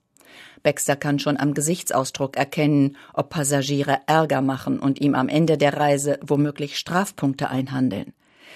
Baxter 0.64 0.96
kann 0.96 1.20
schon 1.20 1.36
am 1.36 1.54
Gesichtsausdruck 1.54 2.38
erkennen, 2.38 2.96
ob 3.14 3.30
Passagiere 3.30 4.00
Ärger 4.08 4.40
machen 4.40 4.80
und 4.80 5.02
ihm 5.02 5.14
am 5.14 5.28
Ende 5.28 5.58
der 5.58 5.76
Reise 5.76 6.20
womöglich 6.26 6.80
Strafpunkte 6.80 7.50
einhandeln. 7.50 8.14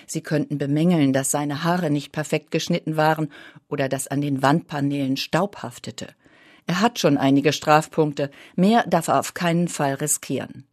Sie 0.07 0.21
könnten 0.21 0.57
bemängeln, 0.57 1.11
dass 1.11 1.31
seine 1.31 1.65
Haare 1.65 1.89
nicht 1.89 2.13
perfekt 2.13 2.49
geschnitten 2.49 2.95
waren 2.95 3.27
oder 3.67 3.89
dass 3.89 4.07
an 4.07 4.21
den 4.21 4.41
Wandpaneelen 4.41 5.17
Staub 5.17 5.57
haftete. 5.63 6.07
Er 6.67 6.81
hat 6.81 6.99
schon 6.99 7.17
einige 7.17 7.53
Strafpunkte, 7.53 8.31
mehr 8.55 8.85
darf 8.87 9.07
er 9.07 9.19
auf 9.19 9.33
keinen 9.33 9.67
Fall 9.67 9.95
riskieren. 9.95 10.65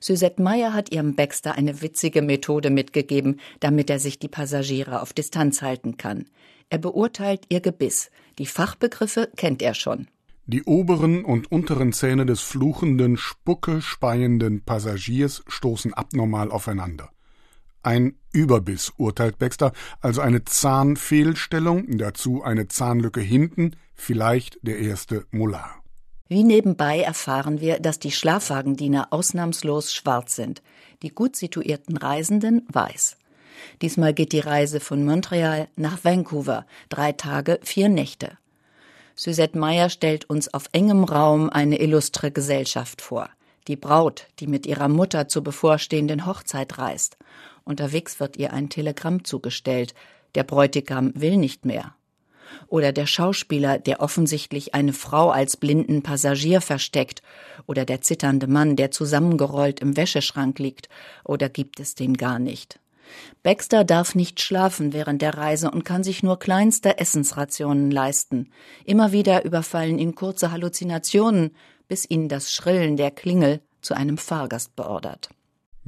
Suzette 0.00 0.42
Meyer 0.42 0.72
hat 0.72 0.92
ihrem 0.92 1.14
Baxter 1.14 1.54
eine 1.54 1.82
witzige 1.82 2.22
Methode 2.22 2.70
mitgegeben, 2.70 3.40
damit 3.60 3.90
er 3.90 3.98
sich 3.98 4.18
die 4.18 4.28
Passagiere 4.28 5.00
auf 5.00 5.12
Distanz 5.12 5.62
halten 5.62 5.96
kann. 5.96 6.26
Er 6.68 6.78
beurteilt 6.78 7.44
ihr 7.48 7.60
Gebiss. 7.60 8.10
Die 8.38 8.46
Fachbegriffe 8.46 9.30
kennt 9.36 9.62
er 9.62 9.74
schon. 9.74 10.08
Die 10.46 10.62
oberen 10.62 11.24
und 11.24 11.50
unteren 11.50 11.92
Zähne 11.92 12.24
des 12.24 12.40
fluchenden, 12.40 13.16
spucke 13.16 13.82
speienden 13.82 14.62
Passagiers 14.62 15.42
stoßen 15.48 15.92
abnormal 15.92 16.50
aufeinander. 16.50 17.10
Ein 17.86 18.16
Überbiss, 18.32 18.92
urteilt 18.96 19.38
Baxter, 19.38 19.72
also 20.00 20.20
eine 20.20 20.44
Zahnfehlstellung, 20.44 21.98
dazu 21.98 22.42
eine 22.42 22.66
Zahnlücke 22.66 23.20
hinten, 23.20 23.76
vielleicht 23.94 24.58
der 24.62 24.80
erste 24.80 25.24
Molar. 25.30 25.84
Wie 26.26 26.42
nebenbei 26.42 27.02
erfahren 27.02 27.60
wir, 27.60 27.78
dass 27.78 28.00
die 28.00 28.10
Schlafwagendiener 28.10 29.12
ausnahmslos 29.12 29.94
schwarz 29.94 30.34
sind, 30.34 30.62
die 31.02 31.10
gut 31.10 31.36
situierten 31.36 31.96
Reisenden 31.96 32.66
weiß. 32.72 33.18
Diesmal 33.82 34.14
geht 34.14 34.32
die 34.32 34.40
Reise 34.40 34.80
von 34.80 35.04
Montreal 35.04 35.68
nach 35.76 36.02
Vancouver, 36.02 36.66
drei 36.88 37.12
Tage, 37.12 37.60
vier 37.62 37.88
Nächte. 37.88 38.36
Suzette 39.14 39.56
Meyer 39.56 39.90
stellt 39.90 40.28
uns 40.28 40.52
auf 40.52 40.64
engem 40.72 41.04
Raum 41.04 41.50
eine 41.50 41.78
illustre 41.78 42.32
Gesellschaft 42.32 43.00
vor. 43.00 43.30
Die 43.68 43.76
Braut, 43.76 44.26
die 44.40 44.48
mit 44.48 44.66
ihrer 44.66 44.88
Mutter 44.88 45.28
zur 45.28 45.44
bevorstehenden 45.44 46.26
Hochzeit 46.26 46.78
reist. 46.78 47.16
Unterwegs 47.66 48.20
wird 48.20 48.36
ihr 48.36 48.52
ein 48.52 48.70
Telegramm 48.70 49.24
zugestellt. 49.24 49.92
Der 50.36 50.44
Bräutigam 50.44 51.12
will 51.16 51.36
nicht 51.36 51.64
mehr. 51.64 51.94
Oder 52.68 52.92
der 52.92 53.06
Schauspieler, 53.06 53.78
der 53.78 54.00
offensichtlich 54.00 54.72
eine 54.72 54.92
Frau 54.92 55.30
als 55.30 55.56
blinden 55.56 56.02
Passagier 56.02 56.60
versteckt. 56.60 57.22
Oder 57.66 57.84
der 57.84 58.00
zitternde 58.00 58.46
Mann, 58.46 58.76
der 58.76 58.92
zusammengerollt 58.92 59.80
im 59.80 59.96
Wäscheschrank 59.96 60.60
liegt. 60.60 60.88
Oder 61.24 61.48
gibt 61.48 61.80
es 61.80 61.96
den 61.96 62.14
gar 62.14 62.38
nicht? 62.38 62.78
Baxter 63.42 63.84
darf 63.84 64.14
nicht 64.14 64.40
schlafen 64.40 64.92
während 64.92 65.20
der 65.20 65.34
Reise 65.34 65.70
und 65.70 65.84
kann 65.84 66.04
sich 66.04 66.22
nur 66.22 66.38
kleinste 66.38 66.98
Essensrationen 66.98 67.90
leisten. 67.90 68.50
Immer 68.84 69.10
wieder 69.10 69.44
überfallen 69.44 69.98
ihn 69.98 70.14
kurze 70.14 70.52
Halluzinationen, 70.52 71.54
bis 71.88 72.08
ihn 72.08 72.28
das 72.28 72.52
Schrillen 72.52 72.96
der 72.96 73.10
Klingel 73.10 73.60
zu 73.80 73.94
einem 73.94 74.18
Fahrgast 74.18 74.74
beordert. 74.76 75.30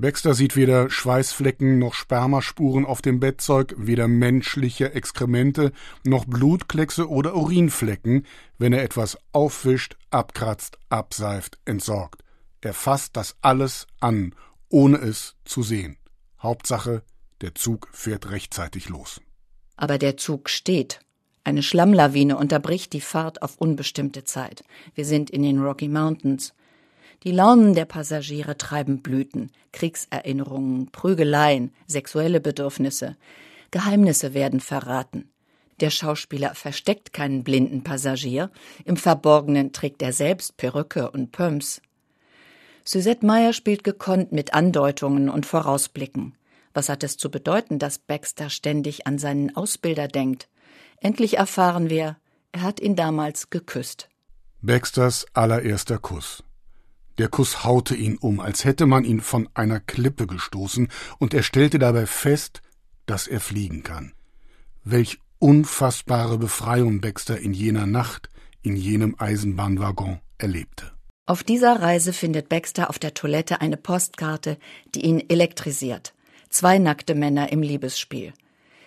Baxter 0.00 0.32
sieht 0.32 0.54
weder 0.54 0.90
Schweißflecken 0.90 1.80
noch 1.80 1.92
Spermaspuren 1.92 2.86
auf 2.86 3.02
dem 3.02 3.18
Bettzeug, 3.18 3.74
weder 3.76 4.06
menschliche 4.06 4.94
Exkremente 4.94 5.72
noch 6.04 6.24
Blutkleckse 6.24 7.10
oder 7.10 7.34
Urinflecken, 7.34 8.24
wenn 8.58 8.72
er 8.72 8.84
etwas 8.84 9.18
aufwischt, 9.32 9.96
abkratzt, 10.10 10.78
abseift, 10.88 11.58
entsorgt. 11.64 12.22
Er 12.60 12.74
fasst 12.74 13.16
das 13.16 13.34
alles 13.42 13.88
an, 13.98 14.36
ohne 14.68 14.98
es 14.98 15.34
zu 15.44 15.64
sehen. 15.64 15.96
Hauptsache, 16.40 17.02
der 17.40 17.56
Zug 17.56 17.88
fährt 17.90 18.30
rechtzeitig 18.30 18.88
los. 18.88 19.20
Aber 19.76 19.98
der 19.98 20.16
Zug 20.16 20.48
steht. 20.48 21.00
Eine 21.42 21.64
Schlammlawine 21.64 22.36
unterbricht 22.36 22.92
die 22.92 23.00
Fahrt 23.00 23.42
auf 23.42 23.56
unbestimmte 23.56 24.22
Zeit. 24.22 24.62
Wir 24.94 25.04
sind 25.04 25.28
in 25.28 25.42
den 25.42 25.58
Rocky 25.60 25.88
Mountains. 25.88 26.54
Die 27.24 27.32
Launen 27.32 27.74
der 27.74 27.84
Passagiere 27.84 28.56
treiben 28.56 29.02
Blüten, 29.02 29.50
Kriegserinnerungen, 29.72 30.90
Prügeleien, 30.92 31.72
sexuelle 31.86 32.40
Bedürfnisse. 32.40 33.16
Geheimnisse 33.72 34.34
werden 34.34 34.60
verraten. 34.60 35.30
Der 35.80 35.90
Schauspieler 35.90 36.54
versteckt 36.54 37.12
keinen 37.12 37.44
blinden 37.44 37.82
Passagier, 37.82 38.50
im 38.84 38.96
Verborgenen 38.96 39.72
trägt 39.72 40.02
er 40.02 40.12
selbst 40.12 40.56
Perücke 40.56 41.10
und 41.10 41.32
Pumps. 41.32 41.80
Suzette 42.84 43.26
Meyer 43.26 43.52
spielt 43.52 43.84
gekonnt 43.84 44.32
mit 44.32 44.54
Andeutungen 44.54 45.28
und 45.28 45.44
Vorausblicken. 45.44 46.34
Was 46.72 46.88
hat 46.88 47.04
es 47.04 47.16
zu 47.16 47.30
bedeuten, 47.30 47.78
dass 47.78 47.98
Baxter 47.98 48.50
ständig 48.50 49.06
an 49.06 49.18
seinen 49.18 49.54
Ausbilder 49.56 50.08
denkt? 50.08 50.48
Endlich 51.00 51.36
erfahren 51.36 51.90
wir, 51.90 52.16
er 52.52 52.62
hat 52.62 52.80
ihn 52.80 52.96
damals 52.96 53.50
geküsst. 53.50 54.08
Baxters 54.62 55.26
allererster 55.34 55.98
Kuss. 55.98 56.42
Der 57.18 57.28
Kuss 57.28 57.64
haute 57.64 57.96
ihn 57.96 58.16
um, 58.16 58.40
als 58.40 58.64
hätte 58.64 58.86
man 58.86 59.04
ihn 59.04 59.20
von 59.20 59.48
einer 59.54 59.80
Klippe 59.80 60.26
gestoßen, 60.26 60.88
und 61.18 61.34
er 61.34 61.42
stellte 61.42 61.78
dabei 61.78 62.06
fest, 62.06 62.62
dass 63.06 63.26
er 63.26 63.40
fliegen 63.40 63.82
kann. 63.82 64.12
Welch 64.84 65.18
unfassbare 65.38 66.38
Befreiung 66.38 67.00
Baxter 67.00 67.38
in 67.38 67.52
jener 67.52 67.86
Nacht, 67.86 68.28
in 68.62 68.76
jenem 68.76 69.16
Eisenbahnwaggon 69.18 70.20
erlebte. 70.38 70.92
Auf 71.26 71.44
dieser 71.44 71.82
Reise 71.82 72.12
findet 72.12 72.48
Baxter 72.48 72.88
auf 72.88 72.98
der 72.98 73.14
Toilette 73.14 73.60
eine 73.60 73.76
Postkarte, 73.76 74.56
die 74.94 75.04
ihn 75.04 75.28
elektrisiert. 75.28 76.14
Zwei 76.48 76.78
nackte 76.78 77.14
Männer 77.14 77.52
im 77.52 77.62
Liebesspiel. 77.62 78.32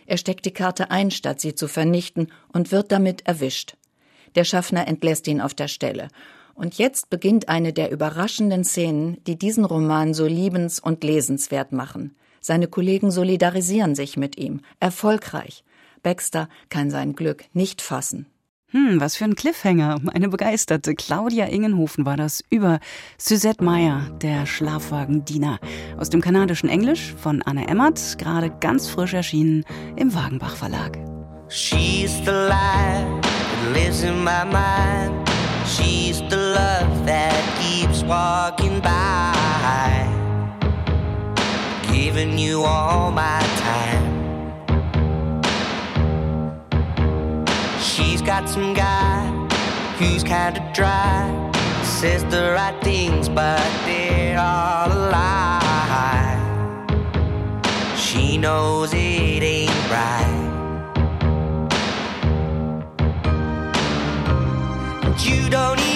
Er 0.07 0.17
steckt 0.17 0.45
die 0.45 0.51
Karte 0.51 0.89
ein, 0.89 1.11
statt 1.11 1.39
sie 1.39 1.53
zu 1.53 1.67
vernichten, 1.67 2.31
und 2.51 2.71
wird 2.71 2.91
damit 2.91 3.27
erwischt. 3.27 3.77
Der 4.35 4.43
Schaffner 4.43 4.87
entlässt 4.87 5.27
ihn 5.27 5.41
auf 5.41 5.53
der 5.53 5.67
Stelle, 5.67 6.07
und 6.55 6.77
jetzt 6.77 7.09
beginnt 7.09 7.49
eine 7.49 7.73
der 7.73 7.91
überraschenden 7.91 8.63
Szenen, 8.63 9.17
die 9.25 9.37
diesen 9.37 9.65
Roman 9.65 10.13
so 10.13 10.25
liebens- 10.25 10.79
und 10.79 11.03
lesenswert 11.03 11.71
machen. 11.71 12.15
Seine 12.39 12.67
Kollegen 12.67 13.11
solidarisieren 13.11 13.95
sich 13.95 14.17
mit 14.17 14.37
ihm. 14.37 14.61
Erfolgreich. 14.79 15.63
Baxter 16.03 16.49
kann 16.69 16.89
sein 16.89 17.13
Glück 17.13 17.45
nicht 17.53 17.81
fassen. 17.81 18.25
Hm, 18.71 19.01
was 19.01 19.17
für 19.17 19.25
ein 19.25 19.35
Cliffhanger. 19.35 19.99
Eine 20.13 20.29
begeisterte 20.29 20.95
Claudia 20.95 21.45
Ingenhofen 21.45 22.05
war 22.05 22.15
das 22.15 22.41
über 22.49 22.79
Suzette 23.17 23.63
Meyer, 23.63 24.09
der 24.21 24.45
Schlafwagendiener. 24.45 25.59
Aus 25.97 26.09
dem 26.09 26.21
kanadischen 26.21 26.69
Englisch 26.69 27.13
von 27.21 27.41
Anne 27.41 27.67
Emmert, 27.67 28.17
gerade 28.17 28.49
ganz 28.61 28.87
frisch 28.87 29.13
erschienen 29.13 29.65
im 29.97 30.13
Wagenbach 30.13 30.55
Verlag. 30.55 30.97
She's 31.49 32.13
the 32.23 32.31
light 32.31 33.05
lives 33.73 34.03
in 34.03 34.23
my 34.23 34.45
mind. 34.45 35.29
She's 35.65 36.19
the 36.29 36.40
love 36.53 37.05
that 37.05 37.41
keeps 37.61 38.03
walking 38.03 38.79
by, 38.81 40.05
giving 41.93 42.37
you 42.37 42.63
all 42.63 43.11
my 43.11 43.39
time. 43.67 44.05
She's 47.79 48.21
got 48.21 48.49
some 48.49 48.73
guy 48.73 49.27
who's 49.97 50.23
kinda 50.23 50.61
dry, 50.73 51.19
says 51.83 52.23
the 52.25 52.51
right 52.57 52.77
things, 52.83 53.29
but 53.29 53.61
they're 53.85 54.39
all 54.39 54.91
a 54.91 55.01
lie. 55.15 56.37
She 57.95 58.37
knows 58.37 58.93
it 58.93 59.43
ain't 59.43 59.91
right. 59.91 60.41
you 65.23 65.49
don't 65.49 65.79
even 65.79 65.90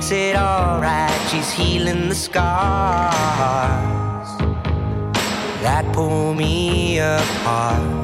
makes 0.00 0.12
it 0.12 0.34
alright, 0.34 1.28
she's 1.30 1.50
healing 1.50 2.08
the 2.08 2.14
scars 2.14 3.10
that 5.62 5.84
pull 5.92 6.32
me 6.32 6.98
apart. 6.98 7.99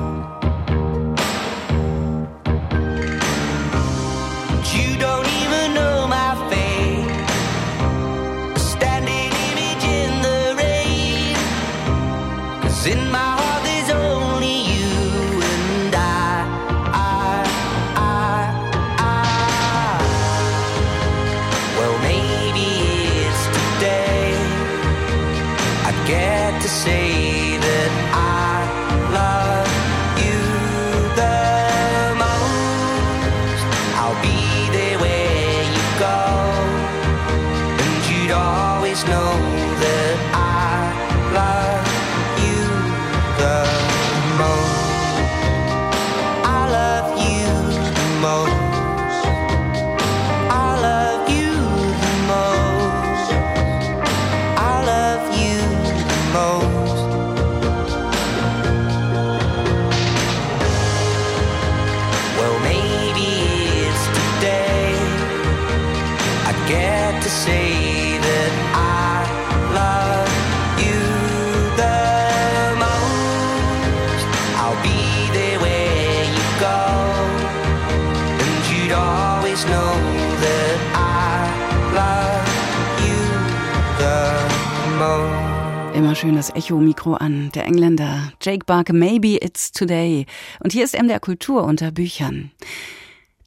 Immer 86.17 86.29
schön 86.29 86.37
das 86.37 86.55
Echo-Mikro 86.55 87.13
an. 87.13 87.51
Der 87.55 87.67
Engländer 87.67 88.33
Jake 88.41 88.65
Barker, 88.65 88.95
Maybe 88.95 89.37
It's 89.45 89.71
Today. 89.71 90.25
Und 90.61 90.73
hier 90.73 90.83
ist 90.83 90.99
MDR 90.99 91.21
Kultur 91.21 91.65
unter 91.65 91.91
Büchern. 91.91 92.53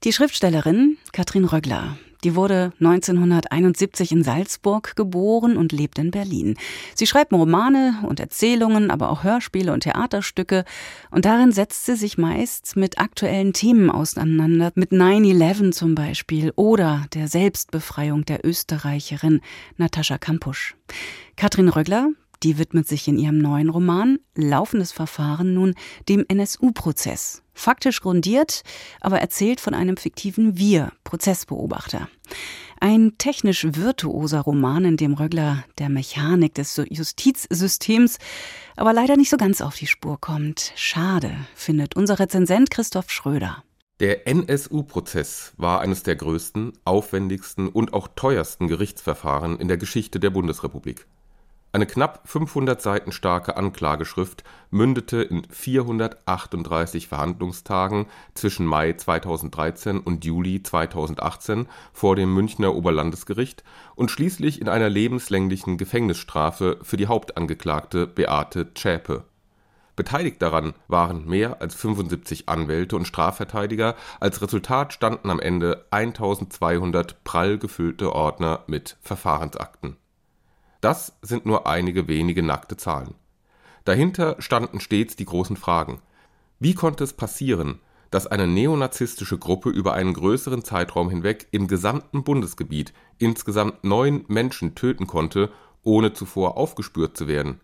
Die 0.04 0.14
Schriftstellerin 0.14 1.00
Katrin 1.12 1.46
Röggler, 1.46 1.98
die 2.24 2.36
wurde 2.36 2.72
1971 2.80 4.12
in 4.12 4.24
Salzburg 4.24 4.96
geboren 4.96 5.58
und 5.58 5.72
lebt 5.72 5.98
in 5.98 6.12
Berlin. 6.12 6.58
Sie 6.94 7.08
schreibt 7.08 7.34
Romane 7.34 8.04
und 8.08 8.20
Erzählungen, 8.20 8.92
aber 8.92 9.10
auch 9.10 9.24
Hörspiele 9.24 9.74
und 9.74 9.82
Theaterstücke. 9.82 10.64
Und 11.10 11.26
darin 11.26 11.52
setzt 11.52 11.88
sie 11.88 11.96
sich 11.96 12.20
meist 12.20 12.76
mit 12.76 13.00
aktuellen 13.00 13.52
Themen 13.52 13.90
auseinander, 13.90 14.72
mit 14.76 14.92
9-11 14.92 15.72
zum 15.72 15.96
Beispiel 15.96 16.54
oder 16.56 17.08
der 17.16 17.28
Selbstbefreiung 17.30 18.26
der 18.26 18.46
Österreicherin 18.46 19.42
Natascha 19.78 20.20
Kampusch. 20.20 20.76
Katrin 21.36 21.70
Röggler, 21.70 22.10
die 22.44 22.58
widmet 22.58 22.88
sich 22.88 23.08
in 23.08 23.18
ihrem 23.18 23.38
neuen 23.38 23.70
Roman 23.70 24.20
Laufendes 24.36 24.92
Verfahren 24.92 25.54
nun 25.54 25.76
dem 26.08 26.26
NSU-Prozess. 26.28 27.44
Faktisch 27.54 28.00
grundiert, 28.00 28.64
aber 29.02 29.20
erzählt 29.20 29.60
von 29.60 29.74
einem 29.74 29.98
fiktiven 29.98 30.58
Wir, 30.58 30.94
Prozessbeobachter. 31.04 32.08
Ein 32.80 33.18
technisch 33.18 33.68
virtuoser 33.70 34.40
Roman, 34.40 34.86
in 34.86 34.96
dem 34.96 35.14
Röggler 35.14 35.66
der 35.78 35.90
Mechanik 35.90 36.54
des 36.54 36.82
Justizsystems 36.90 38.18
aber 38.78 38.94
leider 38.94 39.18
nicht 39.18 39.30
so 39.30 39.36
ganz 39.36 39.60
auf 39.60 39.76
die 39.76 39.88
Spur 39.88 40.18
kommt. 40.22 40.72
Schade, 40.76 41.32
findet 41.54 41.98
unser 41.98 42.20
Rezensent 42.20 42.72
Christoph 42.72 43.12
Schröder. 43.12 43.64
Der 44.00 44.26
NSU-Prozess 44.26 45.52
war 45.58 45.82
eines 45.82 46.04
der 46.04 46.16
größten, 46.16 46.72
aufwendigsten 46.86 47.68
und 47.68 47.92
auch 47.92 48.08
teuersten 48.16 48.70
Gerichtsverfahren 48.70 49.60
in 49.60 49.68
der 49.68 49.76
Geschichte 49.76 50.22
der 50.22 50.30
Bundesrepublik. 50.30 51.06
Eine 51.72 51.86
knapp 51.86 52.22
500 52.26 52.82
Seiten 52.82 53.12
starke 53.12 53.56
Anklageschrift 53.56 54.44
mündete 54.72 55.22
in 55.22 55.44
438 55.52 57.08
Verhandlungstagen 57.08 58.08
zwischen 58.34 58.66
Mai 58.66 58.94
2013 58.94 60.00
und 60.00 60.26
Juli 60.26 60.64
2018 60.64 61.68
vor 61.94 62.16
dem 62.16 62.34
Münchner 62.34 62.74
Oberlandesgericht 62.74 63.64
und 63.94 64.10
schließlich 64.10 64.62
in 64.62 64.68
einer 64.68 64.90
lebenslänglichen 64.90 65.78
Gefängnisstrafe 65.78 66.80
für 66.82 66.98
die 66.98 67.06
Hauptangeklagte 67.06 68.08
Beate 68.08 68.74
Zschäpe. 68.74 69.26
Beteiligt 69.96 70.42
daran 70.42 70.74
waren 70.88 71.28
mehr 71.28 71.62
als 71.62 71.76
75 71.76 72.50
Anwälte 72.50 72.96
und 72.96 73.06
Strafverteidiger, 73.06 73.96
als 74.20 74.42
Resultat 74.42 74.92
standen 74.92 75.30
am 75.30 75.40
Ende 75.40 75.86
1200 75.92 77.24
prall 77.24 77.60
gefüllte 77.60 78.16
Ordner 78.16 78.64
mit 78.66 78.98
Verfahrensakten. 79.02 79.98
Das 80.82 81.18
sind 81.22 81.46
nur 81.46 81.68
einige 81.68 82.08
wenige 82.08 82.44
nackte 82.44 82.78
Zahlen. 82.78 83.16
Dahinter 83.86 84.36
standen 84.40 84.80
stets 84.80 85.16
die 85.16 85.26
großen 85.26 85.58
Fragen. 85.58 86.02
Wie 86.60 86.74
konnte 86.74 87.04
es 87.04 87.14
passieren, 87.14 87.80
dass 88.12 88.28
eine 88.28 88.48
neonazistische 88.48 89.38
Gruppe 89.38 89.70
über 89.70 89.94
einen 89.94 90.14
größeren 90.14 90.64
Zeitraum 90.64 91.10
hinweg 91.10 91.48
im 91.52 91.68
gesamten 91.68 92.24
Bundesgebiet 92.24 92.94
insgesamt 93.18 93.84
neun 93.84 94.26
Menschen 94.28 94.76
töten 94.76 95.08
konnte, 95.08 95.52
ohne 95.84 96.14
zuvor 96.14 96.58
aufgespürt 96.58 97.18
zu 97.18 97.28
werden? 97.28 97.60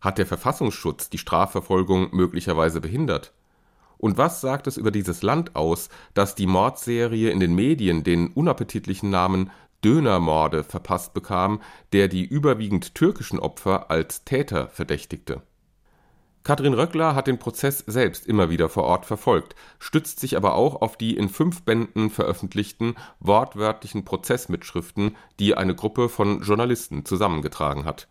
Hat 0.00 0.18
der 0.18 0.26
Verfassungsschutz 0.26 1.10
die 1.10 1.18
Strafverfolgung 1.18 2.08
möglicherweise 2.12 2.80
behindert? 2.80 3.32
Und 3.98 4.16
was 4.16 4.40
sagt 4.40 4.68
es 4.68 4.76
über 4.76 4.92
dieses 4.92 5.22
Land 5.22 5.56
aus, 5.56 5.88
dass 6.14 6.36
die 6.36 6.46
Mordserie 6.46 7.30
in 7.30 7.40
den 7.40 7.54
Medien 7.54 8.04
den 8.04 8.28
unappetitlichen 8.28 9.10
Namen 9.10 9.50
Dönermorde 9.84 10.64
verpasst 10.64 11.14
bekam, 11.14 11.60
der 11.92 12.08
die 12.08 12.24
überwiegend 12.24 12.94
türkischen 12.94 13.38
Opfer 13.38 13.90
als 13.90 14.24
Täter 14.24 14.68
verdächtigte? 14.68 15.42
Katrin 16.42 16.74
Röckler 16.74 17.14
hat 17.14 17.26
den 17.26 17.38
Prozess 17.38 17.84
selbst 17.86 18.26
immer 18.26 18.48
wieder 18.48 18.68
vor 18.68 18.84
Ort 18.84 19.04
verfolgt, 19.04 19.54
stützt 19.78 20.18
sich 20.18 20.36
aber 20.36 20.54
auch 20.54 20.80
auf 20.80 20.96
die 20.96 21.16
in 21.16 21.28
fünf 21.28 21.62
Bänden 21.62 22.10
veröffentlichten 22.10 22.94
wortwörtlichen 23.20 24.04
Prozessmitschriften, 24.04 25.16
die 25.38 25.56
eine 25.56 25.74
Gruppe 25.74 26.08
von 26.08 26.40
Journalisten 26.40 27.04
zusammengetragen 27.04 27.84
hat. 27.84 28.08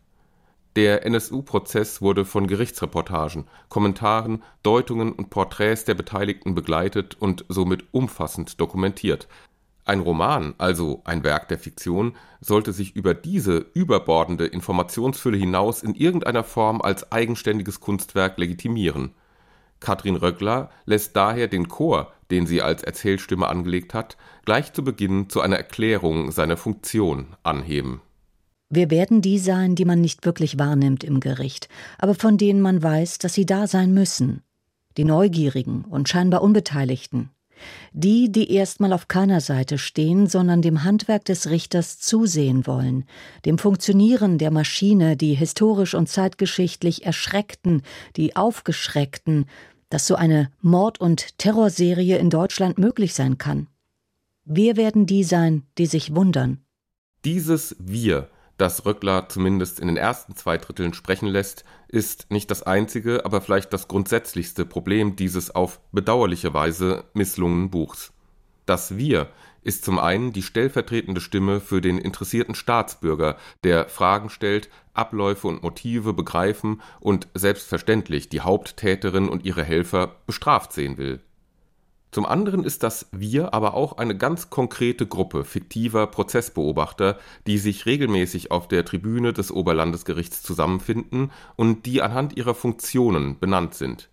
Der 0.76 1.04
NSU-Prozess 1.08 2.04
wurde 2.04 2.24
von 2.24 2.46
Gerichtsreportagen, 2.46 3.46
Kommentaren, 3.68 4.44
Deutungen 4.62 5.12
und 5.12 5.32
Porträts 5.32 5.86
der 5.86 5.96
Beteiligten 5.96 6.54
begleitet 6.54 7.18
und 7.20 7.44
somit 7.50 7.86
umfassend 7.92 8.62
dokumentiert 8.62 9.28
ein 9.88 10.00
Roman, 10.00 10.54
also 10.58 11.02
ein 11.06 11.24
Werk 11.24 11.48
der 11.48 11.58
Fiktion, 11.58 12.16
sollte 12.42 12.74
sich 12.74 12.96
über 12.96 13.14
diese 13.14 13.66
überbordende 13.74 14.46
Informationsfülle 14.46 15.38
hinaus 15.38 15.84
in 15.84 15.96
irgendeiner 15.96 16.44
Form 16.44 16.82
als 16.82 17.12
eigenständiges 17.12 17.80
Kunstwerk 17.80 18.38
legitimieren. 18.38 19.12
Katrin 19.80 20.16
Röckler 20.16 20.70
lässt 20.86 21.16
daher 21.16 21.48
den 21.48 21.68
Chor, 21.68 22.12
den 22.32 22.48
sie 22.48 22.62
als 22.62 22.84
Erzählstimme 22.84 23.48
angelegt 23.48 23.94
hat, 23.94 24.18
gleich 24.46 24.74
zu 24.74 24.84
Beginn 24.84 25.30
zu 25.30 25.42
einer 25.42 25.58
Erklärung 25.58 26.32
seiner 26.32 26.58
Funktion 26.58 27.28
anheben. 27.44 28.02
Wir 28.70 28.90
werden 28.90 29.22
die 29.22 29.40
sein, 29.40 29.76
die 29.76 29.86
man 29.86 30.02
nicht 30.02 30.26
wirklich 30.26 30.60
wahrnimmt 30.60 31.04
im 31.04 31.20
Gericht, 31.22 31.70
aber 32.00 32.16
von 32.16 32.38
denen 32.38 32.62
man 32.62 32.84
weiß, 32.84 33.18
dass 33.20 33.34
sie 33.34 33.46
da 33.46 33.66
sein 33.68 33.94
müssen. 33.94 34.42
Die 34.98 35.06
Neugierigen 35.06 35.86
und 35.86 36.10
scheinbar 36.10 36.42
Unbeteiligten, 36.42 37.30
die, 37.94 38.32
die 38.32 38.52
erstmal 38.52 38.94
auf 38.94 39.08
keiner 39.08 39.42
Seite 39.42 39.78
stehen, 39.78 40.28
sondern 40.28 40.62
dem 40.62 40.84
Handwerk 40.84 41.26
des 41.26 41.50
Richters 41.50 42.00
zusehen 42.00 42.68
wollen, 42.68 43.06
dem 43.46 43.58
Funktionieren 43.58 44.38
der 44.38 44.52
Maschine, 44.52 45.18
die 45.18 45.34
historisch 45.34 45.94
und 45.94 46.08
zeitgeschichtlich 46.08 47.06
Erschreckten, 47.06 47.84
die 48.16 48.36
Aufgeschreckten, 48.36 49.46
dass 49.90 50.08
so 50.08 50.16
eine 50.16 50.52
Mord- 50.62 51.00
und 51.00 51.38
Terrorserie 51.38 52.18
in 52.18 52.30
Deutschland 52.30 52.78
möglich 52.78 53.14
sein 53.14 53.38
kann. 53.38 53.68
Wir 54.44 54.78
werden 54.78 55.06
die 55.06 55.24
sein, 55.24 55.64
die 55.78 55.86
sich 55.86 56.16
wundern. 56.16 56.60
Dieses 57.26 57.76
Wir 57.80 58.30
das 58.58 58.86
Röckler 58.86 59.30
zumindest 59.30 59.80
in 59.80 59.88
den 59.88 59.98
ersten 59.98 60.36
zwei 60.36 60.58
Dritteln 60.58 60.94
sprechen 60.94 61.28
lässt, 61.28 61.64
ist 61.88 62.30
nicht 62.32 62.52
das 62.52 62.64
einzige, 62.64 63.26
aber 63.26 63.42
vielleicht 63.42 63.74
das 63.74 63.88
grundsätzlichste 63.88 64.66
Problem 64.66 65.16
dieses 65.16 65.54
auf 65.54 65.80
bedauerliche 65.92 66.54
Weise 66.54 67.06
misslungenen 67.14 67.70
Buchs. 67.70 68.14
Das 68.66 68.98
Wir 68.98 69.30
ist 69.64 69.84
zum 69.84 70.00
einen 70.00 70.32
die 70.32 70.44
stellvertretende 70.44 71.22
Stimme 71.22 71.60
für 71.60 71.82
den 71.82 71.98
interessierten 71.98 72.56
Staatsbürger, 72.56 73.38
der 73.64 73.90
Fragen 73.90 74.30
stellt, 74.30 74.70
Abläufe 74.94 75.48
und 75.48 75.62
Motive 75.62 76.14
begreifen 76.14 76.82
und 77.00 77.28
selbstverständlich 77.34 78.30
die 78.30 78.42
Haupttäterin 78.42 79.28
und 79.30 79.46
ihre 79.46 79.64
Helfer 79.64 80.16
bestraft 80.26 80.74
sehen 80.74 80.98
will. 80.98 81.22
Zum 82.12 82.26
anderen 82.26 82.64
ist 82.64 82.84
das 82.84 83.08
Wir 83.12 83.54
aber 83.54 83.74
auch 83.74 83.98
eine 83.98 84.18
ganz 84.18 84.50
konkrete 84.50 85.06
Gruppe 85.08 85.44
fiktiver 85.44 86.08
Prozessbeobachter, 86.08 87.18
die 87.46 87.58
sich 87.58 87.86
regelmäßig 87.86 88.50
auf 88.50 88.68
der 88.68 88.86
Tribüne 88.86 89.34
des 89.34 89.52
Oberlandesgerichts 89.52 90.42
zusammenfinden 90.42 91.32
und 91.58 91.86
die 91.86 92.02
anhand 92.02 92.38
ihrer 92.38 92.56
Funktionen 92.56 93.38
benannt 93.40 93.74
sind. 93.74 94.10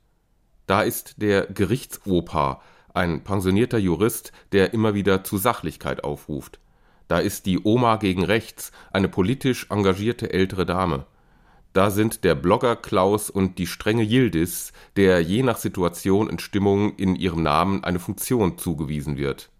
Da 0.66 0.82
ist 0.82 1.22
der 1.22 1.46
Gerichtsopa, 1.46 2.60
ein 2.94 3.22
pensionierter 3.22 3.78
Jurist, 3.78 4.32
der 4.52 4.72
immer 4.72 4.94
wieder 4.94 5.24
zu 5.24 5.36
Sachlichkeit 5.36 6.04
aufruft. 6.04 6.58
Da 7.06 7.18
ist 7.18 7.46
die 7.46 7.60
Oma 7.62 7.96
gegen 7.96 8.24
Rechts, 8.24 8.72
eine 8.92 9.08
politisch 9.08 9.66
engagierte 9.70 10.32
ältere 10.32 10.64
Dame. 10.64 11.06
Da 11.74 11.90
sind 11.90 12.22
der 12.22 12.36
Blogger 12.36 12.76
Klaus 12.76 13.30
und 13.30 13.58
die 13.58 13.66
strenge 13.66 14.04
Yildiz, 14.04 14.72
der 14.94 15.20
je 15.20 15.42
nach 15.42 15.58
Situation 15.58 16.30
und 16.30 16.40
Stimmung 16.40 16.94
in 16.94 17.16
ihrem 17.16 17.42
Namen 17.42 17.82
eine 17.82 17.98
Funktion 17.98 18.58
zugewiesen 18.58 19.16
wird. 19.16 19.50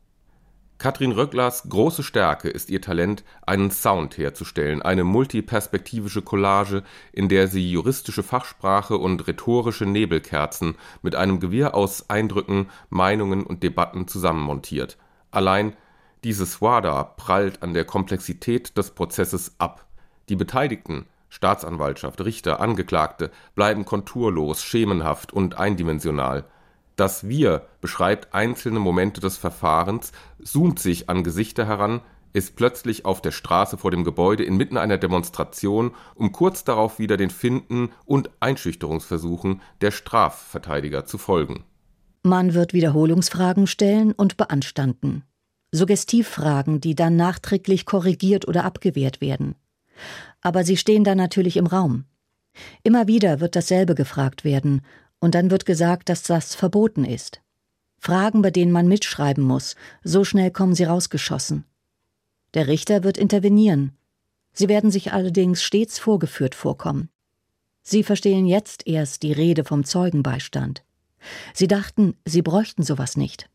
Katrin 0.79 1.11
Röcklers 1.11 1.69
große 1.69 2.05
Stärke 2.05 2.49
ist 2.49 2.71
ihr 2.71 2.81
Talent, 2.81 3.25
einen 3.45 3.73
Sound 3.73 4.17
herzustellen, 4.17 4.81
eine 4.81 5.03
multiperspektivische 5.03 6.23
Collage, 6.23 6.85
in 7.13 7.29
der 7.29 7.49
sie 7.49 7.69
juristische 7.73 8.23
Fachsprache 8.23 8.97
und 8.97 9.27
rhetorische 9.27 9.85
Nebelkerzen 9.85 10.77
mit 11.03 11.17
einem 11.17 11.41
Gewirr 11.41 11.75
aus 11.75 12.11
Eindrücken, 12.11 12.71
Meinungen 12.91 13.43
und 13.43 13.65
Debatten 13.65 14.07
zusammenmontiert. 14.07 14.99
Allein 15.33 15.75
dieses 16.23 16.63
Wada 16.63 17.03
prallt 17.03 17.65
an 17.65 17.75
der 17.75 17.85
Komplexität 17.85 18.79
des 18.79 18.93
Prozesses 18.93 19.57
ab. 19.59 19.85
Die 20.29 20.37
Beteiligten 20.37 21.07
Staatsanwaltschaft, 21.35 22.25
Richter, 22.25 22.61
Angeklagte 22.61 23.33
bleiben 23.57 23.85
konturlos, 23.85 24.63
schemenhaft 24.63 25.33
und 25.33 25.59
eindimensional. 25.59 26.45
Das 26.95 27.27
Wir 27.27 27.67
beschreibt 27.81 28.33
einzelne 28.33 28.79
Momente 28.79 29.21
des 29.21 29.37
Verfahrens, 29.37 30.13
zoomt 30.41 30.79
sich 30.79 31.11
an 31.11 31.25
Gesichter 31.25 31.67
heran, 31.67 32.03
ist 32.33 32.55
plötzlich 32.55 33.05
auf 33.05 33.21
der 33.21 33.33
Straße 33.33 33.77
vor 33.77 33.91
dem 33.91 34.05
Gebäude 34.05 34.45
inmitten 34.45 34.77
einer 34.77 34.97
Demonstration, 34.97 35.91
um 36.15 36.31
kurz 36.31 36.63
darauf 36.63 37.01
wieder 37.01 37.17
den 37.17 37.31
Finden 37.31 37.91
und 38.05 38.31
Einschüchterungsversuchen 38.39 39.61
der 39.81 39.91
Strafverteidiger 39.91 41.05
zu 41.05 41.19
folgen. 41.19 41.65
Man 42.23 42.55
wird 42.55 42.75
Wiederholungsfragen 42.75 43.67
stellen 43.67 44.13
und 44.13 44.37
beanstanden. 44.37 45.25
Suggestivfragen, 45.73 46.81
die 46.81 46.95
dann 46.95 47.17
nachträglich 47.17 47.87
korrigiert 47.87 48.47
oder 48.47 48.65
abgewehrt 48.65 49.21
werden. 49.21 49.57
Aber 50.45 50.63
sie 50.63 50.77
stehen 50.77 51.03
da 51.03 51.17
natürlich 51.17 51.57
im 51.57 51.67
Raum. 51.67 52.05
Immer 52.85 53.09
wieder 53.09 53.41
wird 53.41 53.57
dasselbe 53.57 53.97
gefragt 53.97 54.45
werden, 54.45 54.83
und 55.19 55.35
dann 55.35 55.51
wird 55.51 55.65
gesagt, 55.65 56.09
dass 56.09 56.23
das 56.23 56.55
verboten 56.55 57.05
ist. 57.05 57.41
Fragen, 57.99 58.43
bei 58.43 58.51
denen 58.51 58.71
man 58.71 58.87
mitschreiben 58.87 59.43
muss, 59.43 59.75
so 60.03 60.23
schnell 60.23 60.51
kommen 60.51 60.75
sie 60.75 60.85
rausgeschossen. 60.85 61.65
Der 62.53 62.69
Richter 62.69 63.03
wird 63.03 63.17
intervenieren. 63.17 63.97
Sie 64.53 64.69
werden 64.69 64.91
sich 64.91 65.13
allerdings 65.13 65.63
stets 65.63 65.99
vorgeführt 65.99 66.55
vorkommen. 66.55 67.09
Sie 67.83 68.03
verstehen 68.03 68.47
jetzt 68.47 68.87
erst 68.87 69.23
die 69.23 69.33
Rede 69.33 69.65
vom 69.65 69.85
Zeugenbeistand. 69.85 70.85
Sie 71.55 71.69
dachten, 71.69 72.17
sie 72.27 72.43
bräuchten 72.43 72.83
sowas 72.83 73.17
nicht. 73.17 73.49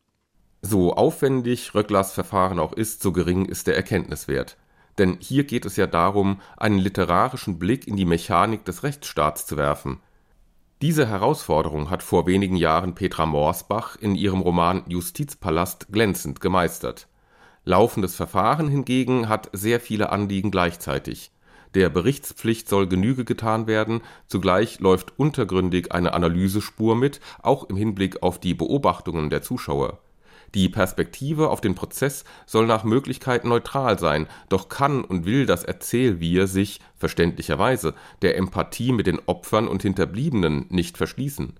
So 0.62 0.92
aufwendig 0.92 1.74
Röcklers 1.74 2.12
Verfahren 2.12 2.58
auch 2.58 2.72
ist, 2.72 3.00
so 3.02 3.12
gering 3.12 3.46
ist 3.46 3.68
der 3.68 3.76
Erkenntniswert. 3.76 4.56
Denn 5.00 5.16
hier 5.18 5.44
geht 5.44 5.64
es 5.64 5.76
ja 5.76 5.86
darum, 5.86 6.42
einen 6.58 6.76
literarischen 6.76 7.58
Blick 7.58 7.88
in 7.88 7.96
die 7.96 8.04
Mechanik 8.04 8.66
des 8.66 8.82
Rechtsstaats 8.82 9.46
zu 9.46 9.56
werfen. 9.56 10.00
Diese 10.82 11.08
Herausforderung 11.08 11.88
hat 11.88 12.02
vor 12.02 12.26
wenigen 12.26 12.54
Jahren 12.54 12.94
Petra 12.94 13.24
Morsbach 13.24 13.96
in 13.96 14.14
ihrem 14.14 14.42
Roman 14.42 14.82
Justizpalast 14.88 15.90
glänzend 15.90 16.42
gemeistert. 16.42 17.08
Laufendes 17.64 18.14
Verfahren 18.14 18.68
hingegen 18.68 19.30
hat 19.30 19.48
sehr 19.54 19.80
viele 19.80 20.10
Anliegen 20.10 20.50
gleichzeitig. 20.50 21.32
Der 21.74 21.88
Berichtspflicht 21.88 22.68
soll 22.68 22.86
Genüge 22.86 23.24
getan 23.24 23.66
werden, 23.66 24.02
zugleich 24.26 24.80
läuft 24.80 25.18
untergründig 25.18 25.92
eine 25.92 26.12
Analysespur 26.12 26.94
mit, 26.94 27.20
auch 27.42 27.64
im 27.70 27.76
Hinblick 27.76 28.22
auf 28.22 28.38
die 28.38 28.52
Beobachtungen 28.52 29.30
der 29.30 29.40
Zuschauer 29.40 29.98
die 30.54 30.68
Perspektive 30.68 31.50
auf 31.50 31.60
den 31.60 31.74
Prozess 31.74 32.24
soll 32.46 32.66
nach 32.66 32.84
Möglichkeit 32.84 33.44
neutral 33.44 33.98
sein, 33.98 34.26
doch 34.48 34.68
kann 34.68 35.04
und 35.04 35.24
will 35.24 35.46
das 35.46 35.64
Erzählwir 35.64 36.46
sich, 36.46 36.80
verständlicherweise, 36.96 37.94
der 38.22 38.36
Empathie 38.36 38.92
mit 38.92 39.06
den 39.06 39.20
Opfern 39.26 39.68
und 39.68 39.82
Hinterbliebenen 39.82 40.66
nicht 40.68 40.96
verschließen. 40.96 41.54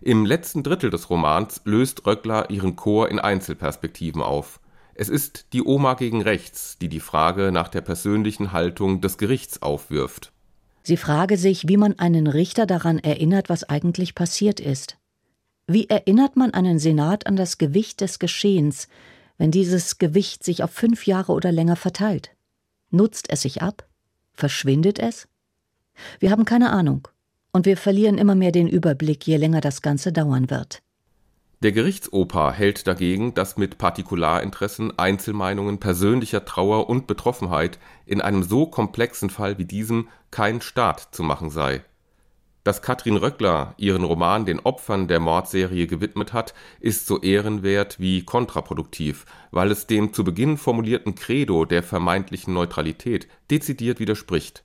Im 0.00 0.26
letzten 0.26 0.62
Drittel 0.62 0.90
des 0.90 1.08
Romans 1.08 1.62
löst 1.64 2.06
Röckler 2.06 2.50
ihren 2.50 2.76
Chor 2.76 3.08
in 3.08 3.18
Einzelperspektiven 3.18 4.22
auf. 4.22 4.60
Es 4.94 5.08
ist 5.08 5.52
die 5.52 5.62
Oma 5.62 5.94
gegen 5.94 6.22
rechts, 6.22 6.78
die 6.78 6.88
die 6.88 7.00
Frage 7.00 7.50
nach 7.52 7.68
der 7.68 7.80
persönlichen 7.80 8.52
Haltung 8.52 9.00
des 9.00 9.18
Gerichts 9.18 9.62
aufwirft. 9.62 10.32
Sie 10.82 10.98
frage 10.98 11.38
sich, 11.38 11.66
wie 11.66 11.78
man 11.78 11.98
einen 11.98 12.26
Richter 12.26 12.66
daran 12.66 12.98
erinnert, 12.98 13.48
was 13.48 13.64
eigentlich 13.64 14.14
passiert 14.14 14.60
ist. 14.60 14.98
Wie 15.66 15.88
erinnert 15.88 16.36
man 16.36 16.52
einen 16.52 16.78
Senat 16.78 17.26
an 17.26 17.36
das 17.36 17.56
Gewicht 17.56 18.02
des 18.02 18.18
Geschehens, 18.18 18.88
wenn 19.38 19.50
dieses 19.50 19.98
Gewicht 19.98 20.44
sich 20.44 20.62
auf 20.62 20.70
fünf 20.70 21.06
Jahre 21.06 21.32
oder 21.32 21.52
länger 21.52 21.76
verteilt? 21.76 22.30
Nutzt 22.90 23.30
es 23.30 23.42
sich 23.42 23.62
ab? 23.62 23.88
Verschwindet 24.34 24.98
es? 24.98 25.26
Wir 26.20 26.30
haben 26.30 26.44
keine 26.44 26.70
Ahnung, 26.70 27.08
und 27.50 27.64
wir 27.66 27.76
verlieren 27.76 28.18
immer 28.18 28.34
mehr 28.34 28.52
den 28.52 28.68
Überblick, 28.68 29.26
je 29.26 29.36
länger 29.36 29.62
das 29.62 29.80
Ganze 29.80 30.12
dauern 30.12 30.50
wird. 30.50 30.82
Der 31.62 31.72
Gerichtsoper 31.72 32.52
hält 32.52 32.86
dagegen, 32.86 33.32
dass 33.32 33.56
mit 33.56 33.78
Partikularinteressen, 33.78 34.98
Einzelmeinungen, 34.98 35.80
persönlicher 35.80 36.44
Trauer 36.44 36.90
und 36.90 37.06
Betroffenheit 37.06 37.78
in 38.04 38.20
einem 38.20 38.42
so 38.42 38.66
komplexen 38.66 39.30
Fall 39.30 39.56
wie 39.56 39.64
diesem 39.64 40.08
kein 40.30 40.60
Staat 40.60 41.08
zu 41.12 41.22
machen 41.22 41.48
sei. 41.48 41.82
Dass 42.64 42.80
Katrin 42.80 43.18
Röckler 43.18 43.74
ihren 43.76 44.04
Roman 44.04 44.46
den 44.46 44.58
Opfern 44.58 45.06
der 45.06 45.20
Mordserie 45.20 45.86
gewidmet 45.86 46.32
hat, 46.32 46.54
ist 46.80 47.06
so 47.06 47.20
ehrenwert 47.20 48.00
wie 48.00 48.24
kontraproduktiv, 48.24 49.26
weil 49.50 49.70
es 49.70 49.86
dem 49.86 50.14
zu 50.14 50.24
Beginn 50.24 50.56
formulierten 50.56 51.14
Credo 51.14 51.66
der 51.66 51.82
vermeintlichen 51.82 52.54
Neutralität 52.54 53.28
dezidiert 53.50 54.00
widerspricht. 54.00 54.64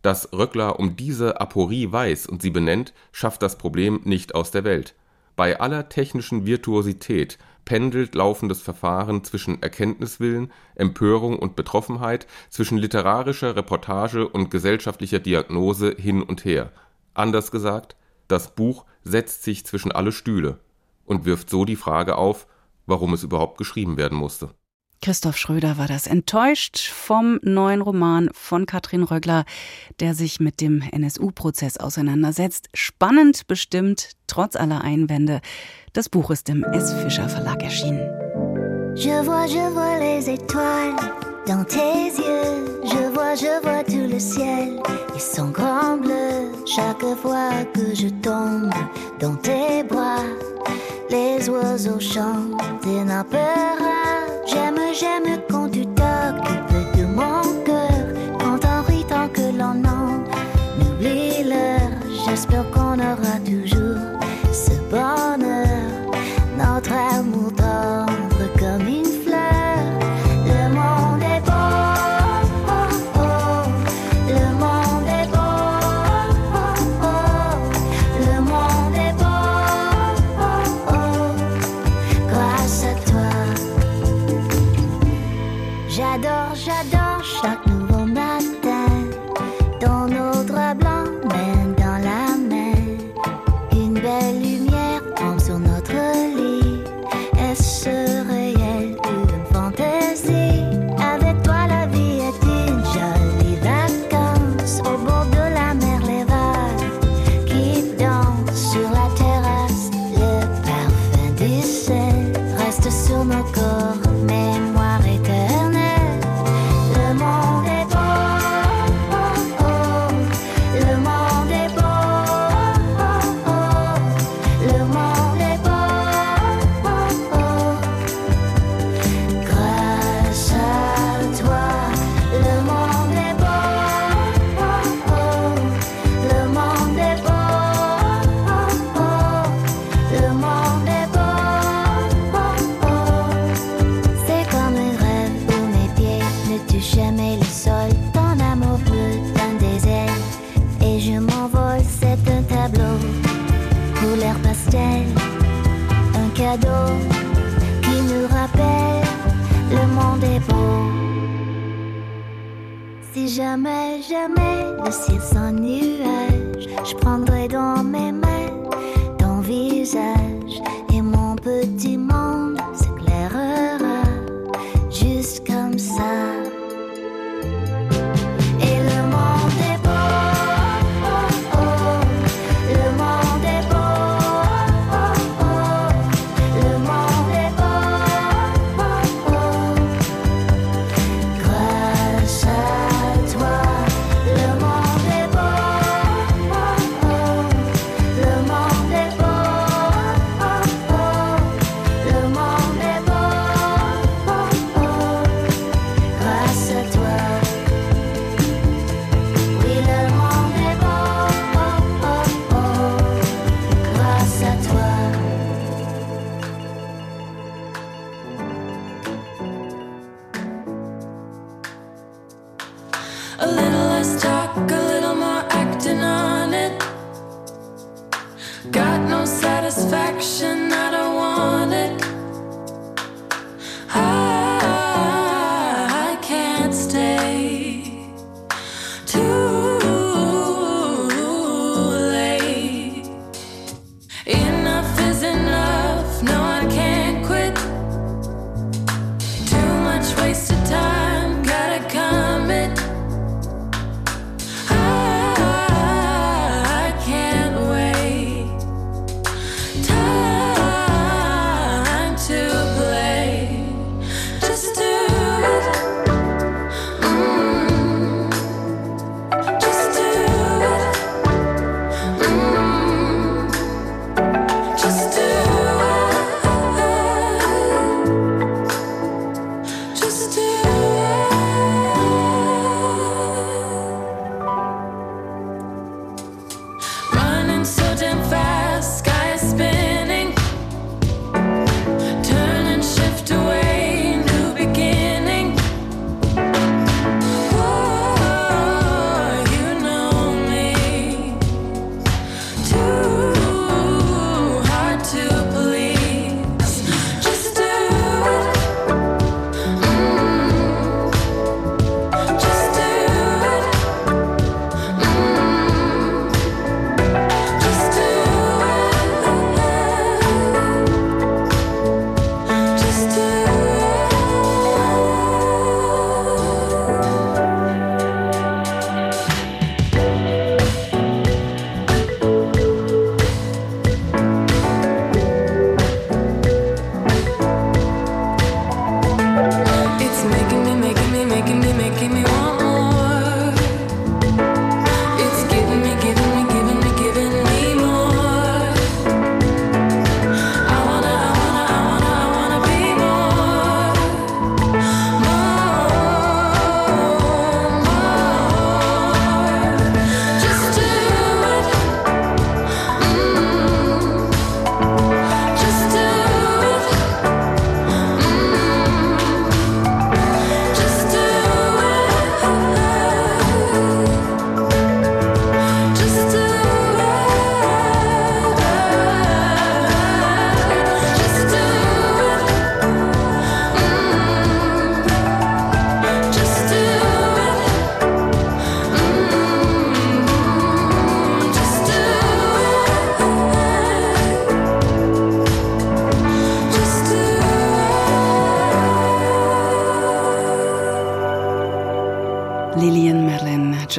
Dass 0.00 0.32
Röckler 0.32 0.80
um 0.80 0.96
diese 0.96 1.38
Aporie 1.38 1.92
weiß 1.92 2.26
und 2.26 2.40
sie 2.40 2.50
benennt, 2.50 2.94
schafft 3.12 3.42
das 3.42 3.58
Problem 3.58 4.00
nicht 4.04 4.34
aus 4.34 4.50
der 4.50 4.64
Welt. 4.64 4.94
Bei 5.36 5.60
aller 5.60 5.90
technischen 5.90 6.46
Virtuosität 6.46 7.36
pendelt 7.66 8.14
laufendes 8.14 8.62
Verfahren 8.62 9.24
zwischen 9.24 9.60
Erkenntniswillen, 9.60 10.52
Empörung 10.74 11.38
und 11.38 11.56
Betroffenheit, 11.56 12.26
zwischen 12.48 12.78
literarischer 12.78 13.56
Reportage 13.56 14.26
und 14.26 14.50
gesellschaftlicher 14.50 15.18
Diagnose 15.18 15.94
hin 15.98 16.22
und 16.22 16.46
her. 16.46 16.72
Anders 17.16 17.50
gesagt, 17.50 17.96
das 18.28 18.54
Buch 18.54 18.84
setzt 19.02 19.42
sich 19.42 19.64
zwischen 19.64 19.90
alle 19.90 20.12
Stühle 20.12 20.58
und 21.04 21.24
wirft 21.24 21.48
so 21.48 21.64
die 21.64 21.76
Frage 21.76 22.16
auf, 22.16 22.46
warum 22.84 23.14
es 23.14 23.22
überhaupt 23.22 23.56
geschrieben 23.56 23.96
werden 23.96 24.18
musste. 24.18 24.50
Christoph 25.02 25.36
Schröder 25.36 25.78
war 25.78 25.86
das 25.86 26.06
enttäuscht 26.06 26.88
vom 26.88 27.38
neuen 27.42 27.80
Roman 27.80 28.28
von 28.32 28.66
Katrin 28.66 29.02
Röggler, 29.02 29.44
der 30.00 30.14
sich 30.14 30.40
mit 30.40 30.60
dem 30.60 30.82
NSU-Prozess 30.82 31.76
auseinandersetzt. 31.78 32.68
Spannend 32.74 33.46
bestimmt, 33.46 34.12
trotz 34.26 34.56
aller 34.56 34.82
Einwände. 34.82 35.40
Das 35.92 36.08
Buch 36.08 36.30
ist 36.30 36.48
im 36.48 36.64
S. 36.64 36.92
Fischer 36.92 37.28
Verlag 37.28 37.62
erschienen. 37.62 38.00
Je 38.94 39.12
vois, 39.24 39.46
je 39.46 39.70
vois 39.74 39.98
les 39.98 40.26
étoiles 40.28 41.25
dans 41.46 41.64
tes 41.64 42.06
yeux. 42.06 42.80
Je 42.84 43.08
vois, 43.12 43.34
je 43.34 43.60
vois 43.62 43.84
tout 43.84 44.06
le 44.12 44.18
ciel. 44.18 44.80
Ils 45.14 45.20
sont 45.20 45.50
grands 45.50 45.96
bleus 45.96 46.52
chaque 46.66 47.04
fois 47.22 47.50
que 47.72 47.94
je 47.94 48.08
tombe 48.08 48.72
dans 49.20 49.36
tes 49.36 49.82
bras. 49.84 50.24
Les 51.08 51.48
oiseaux 51.48 52.00
chantent 52.00 52.86
et 52.86 53.04
n'en 53.04 53.24
J'aime, 54.46 54.78
j'aime 54.92 55.40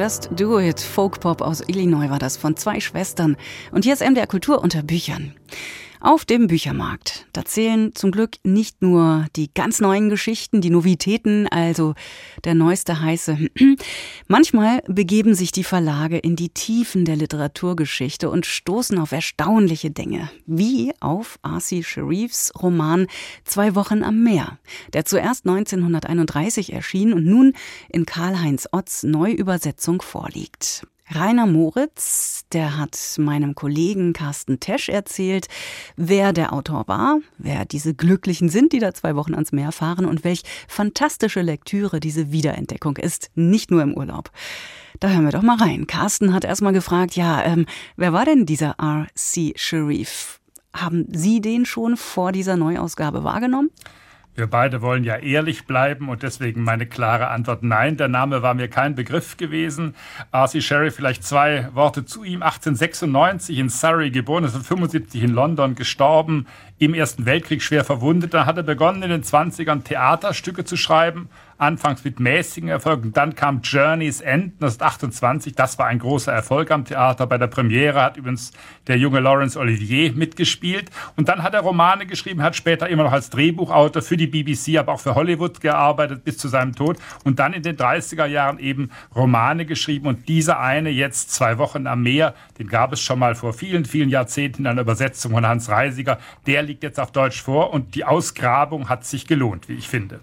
Just 0.08 0.30
Do 0.34 0.58
It, 0.58 0.80
Folkpop 0.80 1.42
aus 1.42 1.60
Illinois 1.60 2.08
war 2.08 2.18
das 2.18 2.38
von 2.38 2.56
zwei 2.56 2.80
Schwestern. 2.80 3.36
Und 3.72 3.84
hier 3.84 3.92
ist 3.92 4.00
MDR 4.00 4.26
Kultur 4.26 4.62
unter 4.62 4.82
Büchern. 4.82 5.34
Auf 6.00 6.24
dem 6.24 6.46
Büchermarkt. 6.46 7.17
Da 7.32 7.44
zählen 7.44 7.94
zum 7.94 8.10
Glück 8.10 8.36
nicht 8.44 8.82
nur 8.82 9.26
die 9.36 9.52
ganz 9.52 9.80
neuen 9.80 10.08
Geschichten, 10.08 10.60
die 10.60 10.70
Novitäten, 10.70 11.46
also 11.48 11.94
der 12.44 12.54
neueste 12.54 13.00
heiße. 13.00 13.38
Manchmal 14.28 14.82
begeben 14.86 15.34
sich 15.34 15.52
die 15.52 15.64
Verlage 15.64 16.18
in 16.18 16.36
die 16.36 16.48
Tiefen 16.48 17.04
der 17.04 17.16
Literaturgeschichte 17.16 18.30
und 18.30 18.46
stoßen 18.46 18.98
auf 18.98 19.12
erstaunliche 19.12 19.90
Dinge, 19.90 20.30
wie 20.46 20.92
auf 21.00 21.38
Arsi 21.42 21.82
Sharifs 21.82 22.52
Roman 22.60 23.06
Zwei 23.44 23.74
Wochen 23.74 24.02
am 24.02 24.22
Meer, 24.22 24.58
der 24.92 25.04
zuerst 25.04 25.46
1931 25.46 26.72
erschien 26.72 27.12
und 27.12 27.24
nun 27.24 27.54
in 27.88 28.06
Karl-Heinz 28.06 28.68
Otts 28.72 29.02
Neuübersetzung 29.02 30.02
vorliegt. 30.02 30.86
Rainer 31.10 31.46
Moritz, 31.46 32.44
der 32.52 32.76
hat 32.76 32.98
meinem 33.16 33.54
Kollegen 33.54 34.12
Carsten 34.12 34.60
Tesch 34.60 34.90
erzählt, 34.90 35.48
wer 35.96 36.34
der 36.34 36.52
Autor 36.52 36.86
war, 36.86 37.20
wer 37.38 37.64
diese 37.64 37.94
Glücklichen 37.94 38.50
sind, 38.50 38.74
die 38.74 38.78
da 38.78 38.92
zwei 38.92 39.16
Wochen 39.16 39.32
ans 39.32 39.52
Meer 39.52 39.72
fahren 39.72 40.04
und 40.04 40.22
welch 40.22 40.42
fantastische 40.68 41.40
Lektüre 41.40 41.98
diese 41.98 42.30
Wiederentdeckung 42.30 42.98
ist, 42.98 43.30
nicht 43.34 43.70
nur 43.70 43.82
im 43.82 43.94
Urlaub. 43.94 44.30
Da 45.00 45.08
hören 45.08 45.24
wir 45.24 45.32
doch 45.32 45.42
mal 45.42 45.56
rein. 45.56 45.86
Carsten 45.86 46.34
hat 46.34 46.44
erstmal 46.44 46.74
gefragt, 46.74 47.16
ja, 47.16 47.42
ähm, 47.42 47.64
wer 47.96 48.12
war 48.12 48.26
denn 48.26 48.44
dieser 48.44 48.74
R.C. 48.78 49.54
Sharif? 49.56 50.40
Haben 50.74 51.06
Sie 51.10 51.40
den 51.40 51.64
schon 51.64 51.96
vor 51.96 52.32
dieser 52.32 52.56
Neuausgabe 52.56 53.24
wahrgenommen? 53.24 53.70
Wir 54.38 54.46
beide 54.46 54.82
wollen 54.82 55.02
ja 55.02 55.16
ehrlich 55.16 55.66
bleiben 55.66 56.08
und 56.08 56.22
deswegen 56.22 56.62
meine 56.62 56.86
klare 56.86 57.26
Antwort 57.26 57.64
nein. 57.64 57.96
Der 57.96 58.06
Name 58.06 58.40
war 58.40 58.54
mir 58.54 58.68
kein 58.68 58.94
Begriff 58.94 59.36
gewesen. 59.36 59.96
R.C. 60.30 60.60
Sherry, 60.60 60.92
vielleicht 60.92 61.24
zwei 61.24 61.68
Worte 61.74 62.04
zu 62.04 62.22
ihm. 62.22 62.44
1896 62.44 63.58
in 63.58 63.68
Surrey 63.68 64.12
geboren, 64.12 64.44
ist 64.44 64.56
75 64.56 65.24
in 65.24 65.30
London 65.30 65.74
gestorben, 65.74 66.46
im 66.78 66.94
Ersten 66.94 67.26
Weltkrieg 67.26 67.62
schwer 67.62 67.84
verwundet. 67.84 68.34
Dann 68.34 68.46
hat 68.46 68.56
er 68.56 68.62
begonnen, 68.62 69.02
in 69.02 69.10
den 69.10 69.22
20ern 69.22 69.84
Theaterstücke 69.84 70.64
zu 70.64 70.76
schreiben 70.76 71.28
anfangs 71.58 72.04
mit 72.04 72.20
mäßigen 72.20 72.68
Erfolgen. 72.68 73.12
Dann 73.12 73.34
kam 73.34 73.60
Journey's 73.62 74.20
End 74.20 74.54
1928. 74.54 75.54
Das 75.54 75.78
war 75.78 75.86
ein 75.86 75.98
großer 75.98 76.32
Erfolg 76.32 76.70
am 76.70 76.84
Theater. 76.84 77.26
Bei 77.26 77.36
der 77.36 77.48
Premiere 77.48 78.00
hat 78.00 78.16
übrigens 78.16 78.52
der 78.86 78.96
junge 78.96 79.20
Laurence 79.20 79.56
Olivier 79.56 80.12
mitgespielt. 80.12 80.90
Und 81.16 81.28
dann 81.28 81.42
hat 81.42 81.54
er 81.54 81.60
Romane 81.60 82.06
geschrieben, 82.06 82.42
hat 82.42 82.54
später 82.54 82.88
immer 82.88 83.02
noch 83.02 83.12
als 83.12 83.30
Drehbuchautor 83.30 84.02
für 84.02 84.16
die 84.16 84.28
BBC, 84.28 84.78
aber 84.78 84.92
auch 84.92 85.00
für 85.00 85.16
Hollywood 85.16 85.60
gearbeitet 85.60 86.24
bis 86.24 86.38
zu 86.38 86.48
seinem 86.48 86.74
Tod. 86.74 86.96
Und 87.24 87.40
dann 87.40 87.52
in 87.52 87.62
den 87.62 87.76
30er 87.76 88.26
Jahren 88.26 88.58
eben 88.58 88.90
Romane 89.14 89.66
geschrieben. 89.66 90.06
Und 90.06 90.28
dieser 90.28 90.60
eine 90.60 90.90
jetzt, 90.90 91.18
Zwei 91.38 91.58
Wochen 91.58 91.86
am 91.86 92.02
Meer, 92.02 92.34
den 92.58 92.68
gab 92.68 92.92
es 92.92 93.00
schon 93.00 93.18
mal 93.18 93.34
vor 93.34 93.52
vielen, 93.52 93.84
vielen 93.84 94.08
Jahrzehnten 94.08 94.62
in 94.62 94.66
einer 94.66 94.80
Übersetzung 94.80 95.32
von 95.32 95.46
Hans 95.46 95.68
Reisiger. 95.68 96.18
Der 96.46 96.62
liegt 96.68 96.84
jetzt 96.84 97.00
auf 97.00 97.10
Deutsch 97.10 97.42
vor 97.42 97.72
und 97.72 97.96
die 97.96 98.04
Ausgrabung 98.04 98.88
hat 98.88 99.04
sich 99.04 99.26
gelohnt, 99.26 99.68
wie 99.68 99.74
ich 99.74 99.88
finde. 99.88 100.20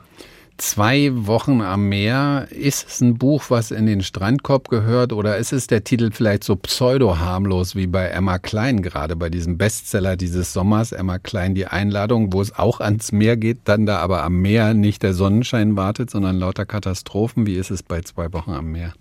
Zwei 0.57 1.11
Wochen 1.13 1.59
am 1.59 1.89
Meer. 1.89 2.47
Ist 2.49 2.87
es 2.87 3.01
ein 3.01 3.17
Buch, 3.17 3.43
was 3.49 3.71
in 3.71 3.87
den 3.87 4.01
Strandkorb 4.01 4.69
gehört 4.69 5.11
oder 5.11 5.35
ist 5.35 5.51
es 5.51 5.67
der 5.67 5.83
Titel 5.83 6.11
vielleicht 6.13 6.45
so 6.45 6.55
pseudo-harmlos 6.55 7.75
wie 7.75 7.87
bei 7.87 8.05
Emma 8.05 8.39
Klein 8.39 8.81
gerade, 8.81 9.17
bei 9.17 9.29
diesem 9.29 9.57
Bestseller 9.57 10.15
dieses 10.15 10.53
Sommers, 10.53 10.93
Emma 10.93 11.19
Klein, 11.19 11.55
die 11.55 11.67
Einladung, 11.67 12.31
wo 12.31 12.39
es 12.41 12.57
auch 12.57 12.79
ans 12.79 13.11
Meer 13.11 13.35
geht, 13.35 13.59
dann 13.65 13.85
da 13.85 13.97
aber 13.97 14.23
am 14.23 14.41
Meer 14.41 14.73
nicht 14.73 15.03
der 15.03 15.13
Sonnenschein 15.13 15.75
wartet, 15.75 16.09
sondern 16.09 16.37
lauter 16.37 16.65
Katastrophen. 16.65 17.45
Wie 17.45 17.55
ist 17.55 17.71
es 17.71 17.83
bei 17.83 17.99
zwei 17.99 18.31
Wochen 18.31 18.51
am 18.51 18.71
Meer? 18.71 18.93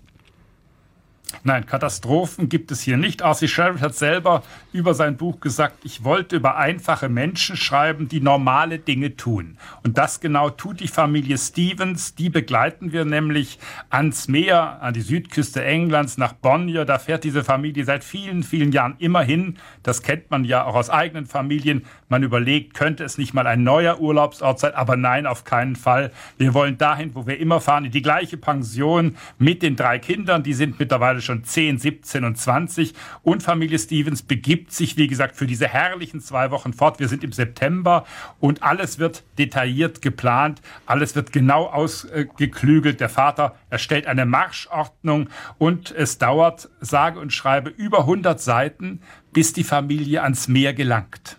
Nein, 1.43 1.65
Katastrophen 1.65 2.49
gibt 2.49 2.71
es 2.71 2.81
hier 2.81 2.97
nicht. 2.97 3.21
Arthur 3.21 3.47
Sheriff 3.47 3.81
hat 3.81 3.95
selber 3.95 4.43
über 4.73 4.93
sein 4.93 5.17
Buch 5.17 5.39
gesagt, 5.39 5.77
ich 5.83 6.03
wollte 6.03 6.35
über 6.35 6.57
einfache 6.57 7.09
Menschen 7.09 7.55
schreiben, 7.55 8.07
die 8.07 8.21
normale 8.21 8.79
Dinge 8.79 9.15
tun. 9.15 9.57
Und 9.83 9.97
das 9.97 10.19
genau 10.19 10.49
tut 10.49 10.79
die 10.79 10.87
Familie 10.87 11.37
Stevens. 11.37 12.15
Die 12.15 12.29
begleiten 12.29 12.91
wir 12.91 13.05
nämlich 13.05 13.59
ans 13.89 14.27
Meer, 14.27 14.81
an 14.81 14.93
die 14.93 15.01
Südküste 15.01 15.63
Englands, 15.63 16.17
nach 16.17 16.33
Bonnier. 16.33 16.85
Da 16.85 16.99
fährt 16.99 17.23
diese 17.23 17.43
Familie 17.43 17.85
seit 17.85 18.03
vielen, 18.03 18.43
vielen 18.43 18.71
Jahren 18.71 18.95
immer 18.99 19.21
hin. 19.21 19.57
Das 19.83 20.01
kennt 20.01 20.31
man 20.31 20.45
ja 20.45 20.65
auch 20.65 20.75
aus 20.75 20.89
eigenen 20.89 21.25
Familien. 21.25 21.85
Man 22.09 22.23
überlegt, 22.23 22.73
könnte 22.73 23.03
es 23.03 23.17
nicht 23.17 23.33
mal 23.33 23.47
ein 23.47 23.63
neuer 23.63 23.99
Urlaubsort 23.99 24.59
sein? 24.59 24.73
Aber 24.75 24.95
nein, 24.95 25.25
auf 25.25 25.43
keinen 25.43 25.75
Fall. 25.75 26.11
Wir 26.37 26.53
wollen 26.53 26.77
dahin, 26.77 27.15
wo 27.15 27.27
wir 27.27 27.39
immer 27.39 27.61
fahren, 27.61 27.85
in 27.85 27.91
die 27.91 28.01
gleiche 28.01 28.37
Pension 28.37 29.15
mit 29.37 29.61
den 29.61 29.75
drei 29.75 29.99
Kindern. 29.99 30.43
Die 30.43 30.53
sind 30.53 30.79
mittlerweile 30.79 31.21
schon 31.25 31.43
10, 31.43 31.77
17 31.77 32.23
und 32.23 32.37
20. 32.37 32.93
Und 33.23 33.43
Familie 33.43 33.79
Stevens 33.79 34.21
begibt 34.21 34.71
sich, 34.71 34.97
wie 34.97 35.07
gesagt, 35.07 35.35
für 35.35 35.47
diese 35.47 35.67
herrlichen 35.67 36.21
zwei 36.21 36.51
Wochen 36.51 36.73
fort. 36.73 36.99
Wir 36.99 37.07
sind 37.07 37.23
im 37.23 37.31
September 37.31 38.05
und 38.39 38.63
alles 38.63 38.99
wird 38.99 39.23
detailliert 39.37 40.01
geplant. 40.01 40.61
Alles 40.85 41.15
wird 41.15 41.31
genau 41.31 41.65
ausgeklügelt. 41.65 42.99
Der 42.99 43.09
Vater 43.09 43.55
erstellt 43.69 44.07
eine 44.07 44.25
Marschordnung 44.25 45.29
und 45.57 45.91
es 45.91 46.17
dauert, 46.17 46.69
sage 46.79 47.19
und 47.19 47.33
schreibe, 47.33 47.69
über 47.69 47.99
100 47.99 48.39
Seiten, 48.39 49.01
bis 49.33 49.53
die 49.53 49.63
Familie 49.63 50.23
ans 50.23 50.47
Meer 50.47 50.73
gelangt. 50.73 51.37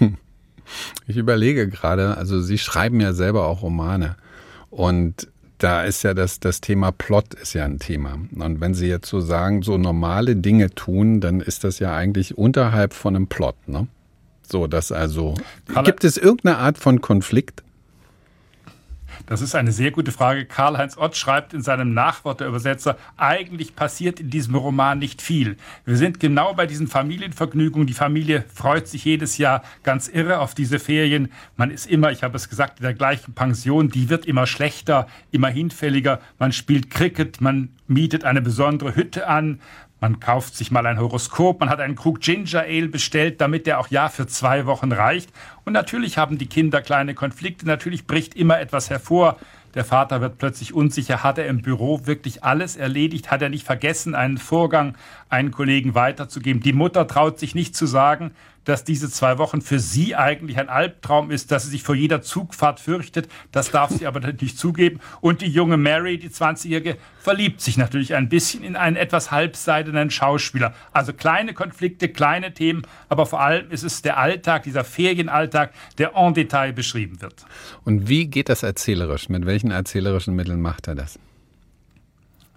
Ich 1.06 1.16
überlege 1.16 1.68
gerade, 1.68 2.16
also 2.16 2.40
Sie 2.40 2.58
schreiben 2.58 3.00
ja 3.00 3.12
selber 3.12 3.46
auch 3.46 3.62
Romane. 3.62 4.16
Und 4.70 5.28
da 5.62 5.84
ist 5.84 6.02
ja 6.02 6.14
das, 6.14 6.40
das 6.40 6.60
Thema 6.60 6.90
Plot 6.90 7.34
ist 7.34 7.54
ja 7.54 7.64
ein 7.64 7.78
Thema. 7.78 8.18
Und 8.34 8.60
wenn 8.60 8.74
Sie 8.74 8.88
jetzt 8.88 9.08
so 9.08 9.20
sagen, 9.20 9.62
so 9.62 9.78
normale 9.78 10.36
Dinge 10.36 10.70
tun, 10.70 11.20
dann 11.20 11.40
ist 11.40 11.64
das 11.64 11.78
ja 11.78 11.94
eigentlich 11.94 12.36
unterhalb 12.36 12.94
von 12.94 13.14
einem 13.14 13.26
Plot, 13.28 13.56
ne? 13.68 13.86
So, 14.42 14.66
dass 14.66 14.92
also, 14.92 15.34
gibt 15.84 16.04
es 16.04 16.16
irgendeine 16.16 16.58
Art 16.58 16.76
von 16.78 17.00
Konflikt? 17.00 17.62
Das 19.26 19.40
ist 19.40 19.54
eine 19.54 19.72
sehr 19.72 19.90
gute 19.90 20.12
Frage. 20.12 20.44
Karl-Heinz 20.46 20.96
Ott 20.96 21.16
schreibt 21.16 21.54
in 21.54 21.62
seinem 21.62 21.94
Nachwort 21.94 22.40
der 22.40 22.48
Übersetzer, 22.48 22.96
eigentlich 23.16 23.76
passiert 23.76 24.20
in 24.20 24.30
diesem 24.30 24.54
Roman 24.54 24.98
nicht 24.98 25.22
viel. 25.22 25.56
Wir 25.84 25.96
sind 25.96 26.20
genau 26.20 26.54
bei 26.54 26.66
diesen 26.66 26.88
Familienvergnügungen. 26.88 27.86
Die 27.86 27.94
Familie 27.94 28.44
freut 28.52 28.88
sich 28.88 29.04
jedes 29.04 29.38
Jahr 29.38 29.62
ganz 29.82 30.08
irre 30.08 30.40
auf 30.40 30.54
diese 30.54 30.78
Ferien. 30.78 31.30
Man 31.56 31.70
ist 31.70 31.86
immer, 31.86 32.10
ich 32.10 32.22
habe 32.22 32.36
es 32.36 32.48
gesagt, 32.48 32.80
in 32.80 32.84
der 32.84 32.94
gleichen 32.94 33.34
Pension. 33.34 33.88
Die 33.88 34.08
wird 34.08 34.26
immer 34.26 34.46
schlechter, 34.46 35.06
immer 35.30 35.48
hinfälliger. 35.48 36.20
Man 36.38 36.52
spielt 36.52 36.90
Cricket, 36.90 37.40
man 37.40 37.70
mietet 37.86 38.24
eine 38.24 38.42
besondere 38.42 38.96
Hütte 38.96 39.28
an. 39.28 39.60
Man 40.02 40.18
kauft 40.18 40.56
sich 40.56 40.72
mal 40.72 40.84
ein 40.86 40.98
Horoskop, 40.98 41.60
man 41.60 41.68
hat 41.68 41.78
einen 41.78 41.94
Krug 41.94 42.20
Ginger 42.20 42.62
Ale 42.62 42.88
bestellt, 42.88 43.40
damit 43.40 43.68
der 43.68 43.78
auch 43.78 43.86
ja 43.86 44.08
für 44.08 44.26
zwei 44.26 44.66
Wochen 44.66 44.90
reicht. 44.90 45.30
Und 45.64 45.74
natürlich 45.74 46.18
haben 46.18 46.38
die 46.38 46.48
Kinder 46.48 46.82
kleine 46.82 47.14
Konflikte, 47.14 47.68
natürlich 47.68 48.08
bricht 48.08 48.34
immer 48.34 48.58
etwas 48.58 48.90
hervor. 48.90 49.38
Der 49.74 49.84
Vater 49.84 50.20
wird 50.20 50.38
plötzlich 50.38 50.74
unsicher, 50.74 51.22
hat 51.22 51.38
er 51.38 51.46
im 51.46 51.62
Büro 51.62 52.04
wirklich 52.04 52.42
alles 52.42 52.74
erledigt, 52.74 53.30
hat 53.30 53.42
er 53.42 53.48
nicht 53.48 53.64
vergessen, 53.64 54.16
einen 54.16 54.38
Vorgang 54.38 54.96
einen 55.28 55.52
Kollegen 55.52 55.94
weiterzugeben. 55.94 56.62
Die 56.62 56.72
Mutter 56.72 57.06
traut 57.06 57.38
sich 57.38 57.54
nicht 57.54 57.76
zu 57.76 57.86
sagen, 57.86 58.32
dass 58.64 58.84
diese 58.84 59.10
zwei 59.10 59.38
Wochen 59.38 59.60
für 59.60 59.78
sie 59.78 60.14
eigentlich 60.14 60.58
ein 60.58 60.68
Albtraum 60.68 61.30
ist, 61.30 61.50
dass 61.50 61.64
sie 61.64 61.70
sich 61.70 61.82
vor 61.82 61.94
jeder 61.94 62.22
Zugfahrt 62.22 62.80
fürchtet. 62.80 63.28
Das 63.50 63.70
darf 63.70 63.90
sie 63.90 64.06
aber 64.06 64.20
nicht 64.20 64.58
zugeben. 64.58 65.00
Und 65.20 65.40
die 65.40 65.48
junge 65.48 65.76
Mary, 65.76 66.18
die 66.18 66.28
20-Jährige, 66.28 66.96
verliebt 67.20 67.60
sich 67.60 67.76
natürlich 67.76 68.14
ein 68.14 68.28
bisschen 68.28 68.64
in 68.64 68.76
einen 68.76 68.96
etwas 68.96 69.30
halbseidenen 69.30 70.10
Schauspieler. 70.10 70.74
Also 70.92 71.12
kleine 71.12 71.54
Konflikte, 71.54 72.08
kleine 72.08 72.54
Themen, 72.54 72.82
aber 73.08 73.26
vor 73.26 73.40
allem 73.40 73.70
ist 73.70 73.84
es 73.84 74.02
der 74.02 74.18
Alltag, 74.18 74.64
dieser 74.64 74.84
Ferienalltag, 74.84 75.72
der 75.98 76.14
en 76.16 76.34
Detail 76.34 76.72
beschrieben 76.72 77.20
wird. 77.20 77.44
Und 77.84 78.08
wie 78.08 78.26
geht 78.26 78.48
das 78.48 78.62
erzählerisch? 78.62 79.28
Mit 79.28 79.46
welchen 79.46 79.70
erzählerischen 79.70 80.34
Mitteln 80.34 80.60
macht 80.60 80.88
er 80.88 80.94
das? 80.94 81.18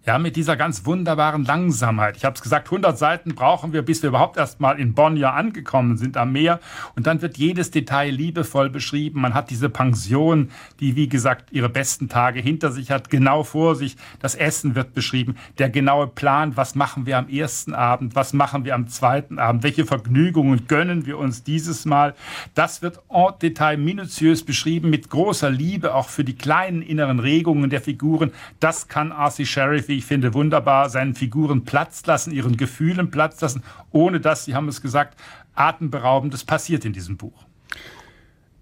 Ja, 0.08 0.20
mit 0.20 0.36
dieser 0.36 0.56
ganz 0.56 0.86
wunderbaren 0.86 1.45
Langsamkeit. 1.45 2.16
Ich 2.16 2.26
habe 2.26 2.36
es 2.36 2.43
gesagt, 2.43 2.68
100 2.68 2.95
Seiten 2.95 3.34
brauchen 3.34 3.74
wir, 3.74 3.82
bis 3.82 4.03
wir 4.03 4.10
überhaupt 4.10 4.38
erst 4.38 4.60
mal 4.60 4.80
in 4.80 4.93
Bonn 4.93 5.18
ja 5.18 5.34
angekommen 5.34 5.97
sind 5.97 6.16
am 6.16 6.32
Meer. 6.32 6.60
Und 6.95 7.08
dann 7.08 7.24
wird 7.24 7.38
jedes 7.38 7.72
Detail 7.72 8.12
liebevoll 8.12 8.70
beschrieben. 8.70 9.22
Man 9.22 9.34
hat 9.34 9.49
diese 9.49 9.68
Pension, 9.68 10.51
die, 10.80 10.95
wie 10.95 11.10
gesagt, 11.10 11.51
ihre 11.51 11.70
besten 11.70 12.08
Tage 12.08 12.39
hinter 12.39 12.72
sich 12.72 12.91
hat, 12.91 13.10
genau 13.10 13.43
vor 13.43 13.76
sich. 13.76 13.97
Das 14.20 14.36
Essen 14.36 14.76
wird 14.76 14.93
beschrieben. 14.93 15.38
Der 15.58 15.72
genaue 15.72 16.06
Plan, 16.06 16.56
was 16.56 16.76
machen 16.76 17.08
wir 17.08 17.18
am 17.18 17.28
ersten 17.28 17.74
Abend, 17.74 18.16
was 18.16 18.32
machen 18.32 18.64
wir 18.64 18.76
am 18.76 18.88
zweiten 18.88 19.39
Abend, 19.39 19.64
welche 19.64 19.86
Vergnügungen 19.86 20.68
gönnen 20.68 21.08
wir 21.08 21.18
uns 21.18 21.43
dieses 21.43 21.84
Mal. 21.86 22.14
Das 22.53 22.84
wird 22.84 22.99
en 23.10 23.34
Detail 23.41 23.78
minutiös 23.78 24.45
beschrieben, 24.45 24.91
mit 24.91 25.10
großer 25.10 25.49
Liebe 25.49 25.95
auch 25.95 26.10
für 26.10 26.24
die 26.24 26.36
kleinen 26.36 26.84
inneren 26.84 27.20
Regungen 27.20 27.72
der 27.72 27.82
Figuren. 27.82 28.32
Das 28.60 28.88
kann 28.88 29.12
Arcee 29.12 29.45
Sheriff 29.45 29.94
ich 29.97 30.05
finde, 30.05 30.33
wunderbar 30.33 30.89
seinen 30.89 31.15
Figuren 31.15 31.63
Platz 31.63 32.05
lassen, 32.05 32.31
ihren 32.31 32.57
Gefühlen 32.57 33.11
Platz 33.11 33.41
lassen, 33.41 33.63
ohne 33.91 34.19
dass, 34.19 34.45
Sie 34.45 34.55
haben 34.55 34.67
es 34.67 34.81
gesagt, 34.81 35.19
atemberaubendes 35.55 36.43
passiert 36.43 36.85
in 36.85 36.93
diesem 36.93 37.17
Buch. 37.17 37.45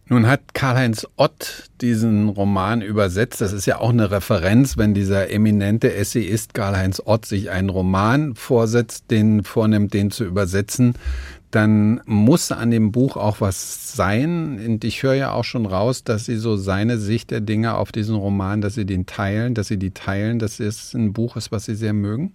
Nun 0.09 0.27
hat 0.27 0.53
Karl-Heinz 0.53 1.07
Ott 1.15 1.69
diesen 1.79 2.27
Roman 2.27 2.81
übersetzt. 2.81 3.39
Das 3.39 3.53
ist 3.53 3.65
ja 3.65 3.79
auch 3.79 3.91
eine 3.91 4.11
Referenz, 4.11 4.77
wenn 4.77 4.93
dieser 4.93 5.31
eminente 5.31 5.93
Essayist 5.93 6.53
Karl-Heinz 6.53 7.01
Ott 7.05 7.25
sich 7.25 7.49
einen 7.49 7.69
Roman 7.69 8.35
vorsetzt, 8.35 9.05
den 9.11 9.43
vornimmt, 9.43 9.93
den 9.93 10.11
zu 10.11 10.25
übersetzen, 10.25 10.95
dann 11.51 12.01
muss 12.05 12.51
an 12.51 12.71
dem 12.71 12.91
Buch 12.91 13.15
auch 13.15 13.39
was 13.39 13.95
sein. 13.95 14.59
Und 14.65 14.83
ich 14.83 15.03
höre 15.03 15.13
ja 15.13 15.31
auch 15.31 15.43
schon 15.45 15.65
raus, 15.65 16.03
dass 16.03 16.25
Sie 16.25 16.35
so 16.35 16.57
seine 16.57 16.97
Sicht 16.97 17.31
der 17.31 17.41
Dinge 17.41 17.75
auf 17.75 17.91
diesen 17.91 18.15
Roman, 18.15 18.59
dass 18.59 18.73
Sie 18.73 18.85
den 18.85 19.05
teilen, 19.05 19.53
dass 19.53 19.67
Sie 19.67 19.77
die 19.77 19.91
teilen, 19.91 20.39
dass 20.39 20.59
es 20.59 20.93
ein 20.93 21.13
Buch 21.13 21.37
ist, 21.37 21.51
was 21.51 21.65
Sie 21.65 21.75
sehr 21.75 21.93
mögen. 21.93 22.33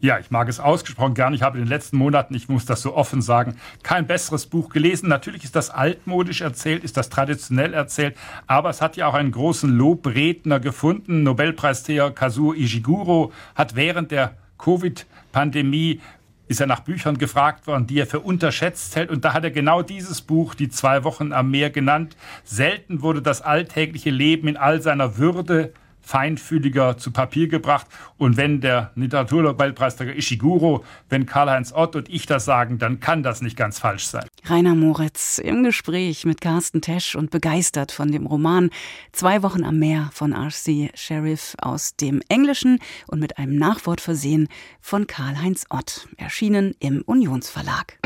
Ja, 0.00 0.20
ich 0.20 0.30
mag 0.30 0.48
es 0.48 0.60
ausgesprochen 0.60 1.14
gern. 1.14 1.34
Ich 1.34 1.42
habe 1.42 1.58
in 1.58 1.64
den 1.64 1.68
letzten 1.68 1.96
Monaten, 1.96 2.32
ich 2.34 2.48
muss 2.48 2.64
das 2.64 2.82
so 2.82 2.94
offen 2.94 3.20
sagen, 3.20 3.56
kein 3.82 4.06
besseres 4.06 4.46
Buch 4.46 4.68
gelesen. 4.68 5.08
Natürlich 5.08 5.42
ist 5.42 5.56
das 5.56 5.70
altmodisch 5.70 6.40
erzählt, 6.40 6.84
ist 6.84 6.96
das 6.96 7.08
traditionell 7.08 7.74
erzählt, 7.74 8.16
aber 8.46 8.70
es 8.70 8.80
hat 8.80 8.96
ja 8.96 9.08
auch 9.08 9.14
einen 9.14 9.32
großen 9.32 9.76
Lobredner 9.76 10.60
gefunden. 10.60 11.24
Nobelpreisträger 11.24 12.12
Kazuo 12.12 12.54
Ishiguro 12.54 13.32
hat 13.56 13.74
während 13.74 14.12
der 14.12 14.36
Covid-Pandemie 14.58 16.00
ist 16.46 16.60
er 16.60 16.66
nach 16.66 16.80
Büchern 16.80 17.18
gefragt 17.18 17.66
worden, 17.66 17.86
die 17.86 17.98
er 17.98 18.06
für 18.06 18.20
unterschätzt 18.20 18.96
hält. 18.96 19.10
Und 19.10 19.24
da 19.24 19.34
hat 19.34 19.44
er 19.44 19.50
genau 19.50 19.82
dieses 19.82 20.22
Buch, 20.22 20.54
Die 20.54 20.70
zwei 20.70 21.04
Wochen 21.04 21.32
am 21.32 21.50
Meer, 21.50 21.70
genannt. 21.70 22.16
Selten 22.42 23.02
wurde 23.02 23.20
das 23.20 23.42
alltägliche 23.42 24.10
Leben 24.10 24.48
in 24.48 24.56
all 24.56 24.80
seiner 24.80 25.18
Würde 25.18 25.74
feinfühliger 26.08 26.96
zu 26.96 27.10
Papier 27.10 27.48
gebracht. 27.48 27.86
Und 28.16 28.38
wenn 28.38 28.62
der 28.62 28.92
Literaturnobelpreisträger 28.94 30.16
Ishiguro, 30.16 30.82
wenn 31.10 31.26
Karl-Heinz 31.26 31.72
Ott 31.72 31.96
und 31.96 32.08
ich 32.08 32.24
das 32.24 32.46
sagen, 32.46 32.78
dann 32.78 32.98
kann 32.98 33.22
das 33.22 33.42
nicht 33.42 33.56
ganz 33.56 33.78
falsch 33.78 34.06
sein. 34.06 34.24
Rainer 34.44 34.74
Moritz 34.74 35.38
im 35.38 35.64
Gespräch 35.64 36.24
mit 36.24 36.40
Carsten 36.40 36.80
Tesch 36.80 37.14
und 37.14 37.30
begeistert 37.30 37.92
von 37.92 38.10
dem 38.10 38.26
Roman 38.26 38.70
Zwei 39.12 39.42
Wochen 39.42 39.64
am 39.64 39.78
Meer 39.78 40.08
von 40.14 40.32
R.C. 40.32 40.90
Sheriff 40.94 41.54
aus 41.60 41.94
dem 41.96 42.22
Englischen 42.28 42.78
und 43.06 43.20
mit 43.20 43.36
einem 43.36 43.56
Nachwort 43.56 44.00
versehen 44.00 44.48
von 44.80 45.06
Karl-Heinz 45.06 45.66
Ott, 45.68 46.08
erschienen 46.16 46.74
im 46.80 47.02
Unionsverlag. 47.02 47.98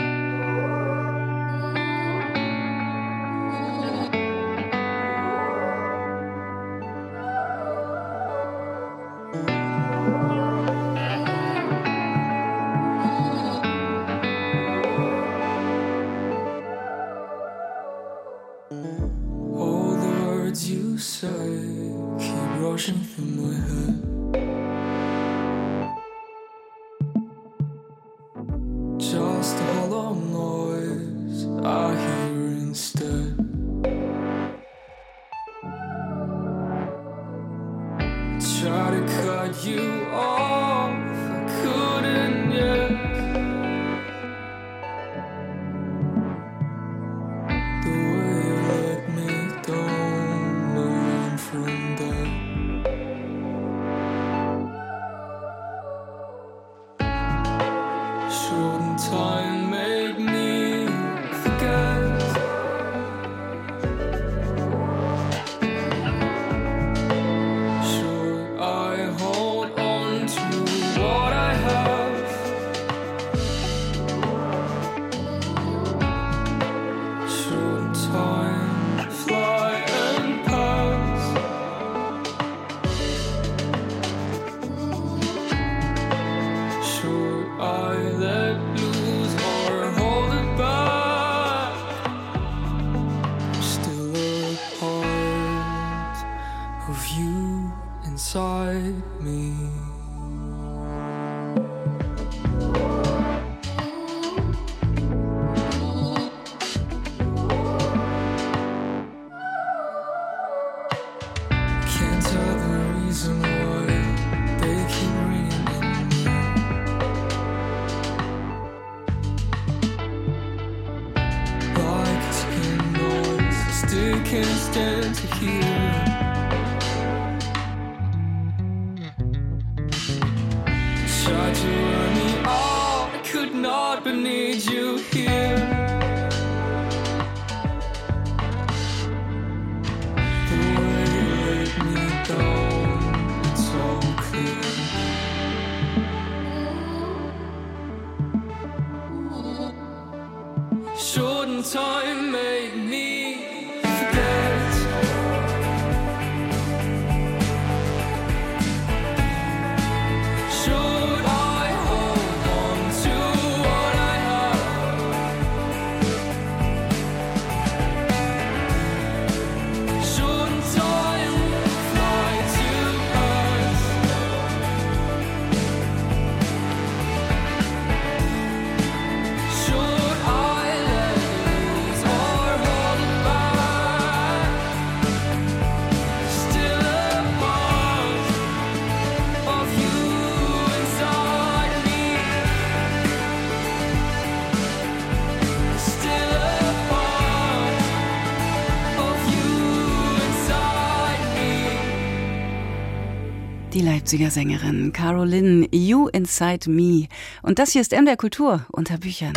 Die 204.13 204.19
Leipziger 204.19 204.31
Sängerin 204.31 204.93
Caroline 204.93 205.67
You 205.73 206.09
Inside 206.09 206.69
Me. 206.69 207.07
Und 207.41 207.59
das 207.59 207.73
hier 207.73 207.81
ist 207.81 207.93
MDR 207.93 208.19
Kultur 208.19 208.67
unter 208.71 208.99
Büchern. 208.99 209.33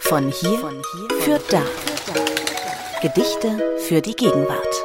Von 0.00 0.32
hier, 0.32 0.58
Von 0.58 0.72
hier 0.72 1.20
für 1.20 1.40
da. 1.48 1.62
Gedichte 3.00 3.78
für 3.86 4.00
die 4.00 4.16
Gegenwart. 4.16 4.84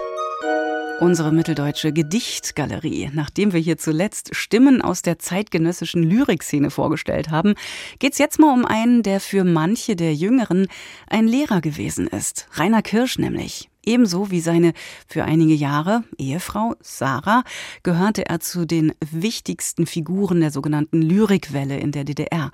Unsere 1.00 1.32
mitteldeutsche 1.32 1.91
Gedichtgalerie. 1.91 3.10
Nachdem 3.14 3.52
wir 3.52 3.60
hier 3.60 3.80
zuletzt 3.80 4.36
Stimmen 4.36 4.84
aus 4.84 5.02
der 5.02 5.18
zeitgenössischen 5.18 6.04
Lyrikszene 6.04 6.70
vorgestellt 6.70 7.32
haben, 7.32 7.56
geht's 7.98 8.20
jetzt 8.20 8.38
mal 8.38 8.54
um 8.54 8.64
einen, 8.64 9.02
der 9.02 9.20
für 9.20 9.44
manche 9.44 9.96
der 9.96 10.14
Jüngeren 10.14 10.68
ein 11.08 11.28
Lehrer 11.28 11.62
gewesen 11.62 12.06
ist. 12.06 12.48
Rainer 12.54 12.84
Kirsch 12.84 13.18
nämlich. 13.18 13.72
Ebenso 13.86 14.32
wie 14.32 14.40
seine 14.40 14.74
für 15.08 15.26
einige 15.26 15.54
Jahre 15.54 16.04
Ehefrau 16.18 16.76
Sarah 16.82 17.44
gehörte 17.84 18.26
er 18.26 18.40
zu 18.40 18.66
den 18.66 18.94
wichtigsten 19.12 19.86
Figuren 19.86 20.40
der 20.40 20.52
sogenannten 20.52 21.02
Lyrikwelle 21.02 21.78
in 21.78 21.92
der 21.92 22.06
DDR 22.06 22.52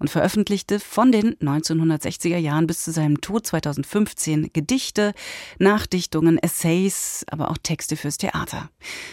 und 0.00 0.10
veröffentlichte 0.10 0.80
von 0.80 1.12
den 1.12 1.36
1960er 1.36 2.36
Jahren 2.36 2.66
bis 2.66 2.82
zu 2.82 2.90
seinem 2.90 3.20
Tod 3.20 3.46
2015 3.46 4.50
Gedichte, 4.52 5.12
Nachdichtungen, 5.60 6.38
Essays, 6.38 7.24
aber 7.30 7.52
auch 7.52 7.58
Texte 7.62 7.94
fürs 7.94 8.18
Theater. 8.18 8.68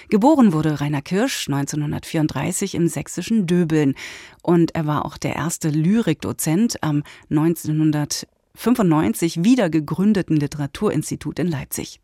Geboren 0.10 0.52
wurde 0.54 0.82
Rainer 0.82 1.04
Kirsch 1.04 1.48
1934 1.48 2.74
im 2.74 2.88
sächsischen 2.88 3.46
Döbeln 3.46 3.94
und 4.42 4.74
er 4.74 4.88
war 4.88 5.06
auch 5.06 5.18
der 5.18 5.36
erste 5.36 5.70
Lyrikdozent 5.70 6.82
am 6.82 7.04
1900 7.30 8.28
95 8.60 9.45
wieder 9.45 9.70
gegründeten 9.70 10.36
Literaturinstitut 10.36 11.39
in 11.39 11.47
Leipzig. 11.47 12.01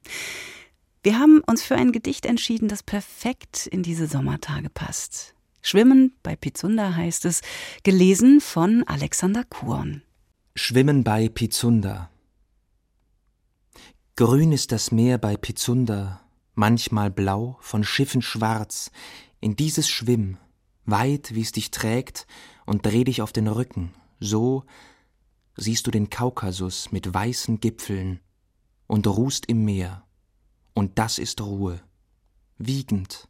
Wir 1.03 1.19
haben 1.19 1.41
uns 1.45 1.61
für 1.61 1.75
ein 1.75 1.91
Gedicht 1.91 2.25
entschieden, 2.25 2.69
das 2.69 2.81
perfekt 2.81 3.67
in 3.67 3.83
diese 3.83 4.07
Sommertage 4.07 4.69
passt. 4.69 5.35
Schwimmen 5.61 6.13
bei 6.23 6.37
Pizunda 6.37 6.95
heißt 6.95 7.25
es, 7.25 7.41
gelesen 7.83 8.39
von 8.39 8.83
Alexander 8.87 9.43
Kuhn. 9.43 10.01
Schwimmen 10.55 11.03
bei 11.03 11.27
Pizunda. 11.27 12.09
Grün 14.15 14.53
ist 14.53 14.71
das 14.71 14.93
Meer 14.93 15.17
bei 15.17 15.35
Pizunda, 15.35 16.21
manchmal 16.53 17.11
blau, 17.11 17.57
von 17.59 17.83
Schiffen 17.83 18.21
schwarz. 18.21 18.91
In 19.41 19.57
dieses 19.57 19.89
Schwimm, 19.89 20.37
weit 20.85 21.35
wie's 21.35 21.51
dich 21.51 21.71
trägt, 21.71 22.25
und 22.65 22.85
dreh 22.85 23.03
dich 23.03 23.21
auf 23.21 23.33
den 23.33 23.47
Rücken, 23.47 23.91
so, 24.21 24.63
siehst 25.57 25.87
du 25.87 25.91
den 25.91 26.09
Kaukasus 26.09 26.91
mit 26.91 27.13
weißen 27.13 27.59
Gipfeln 27.59 28.19
und 28.87 29.07
ruhst 29.07 29.45
im 29.47 29.65
Meer. 29.65 30.05
Und 30.73 30.99
das 30.99 31.17
ist 31.17 31.41
Ruhe. 31.41 31.81
Wiegend. 32.57 33.27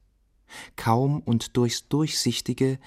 Kaum 0.75 1.19
und 1.19 1.57
durchs 1.57 1.87
Durchsichtige, 1.87 2.79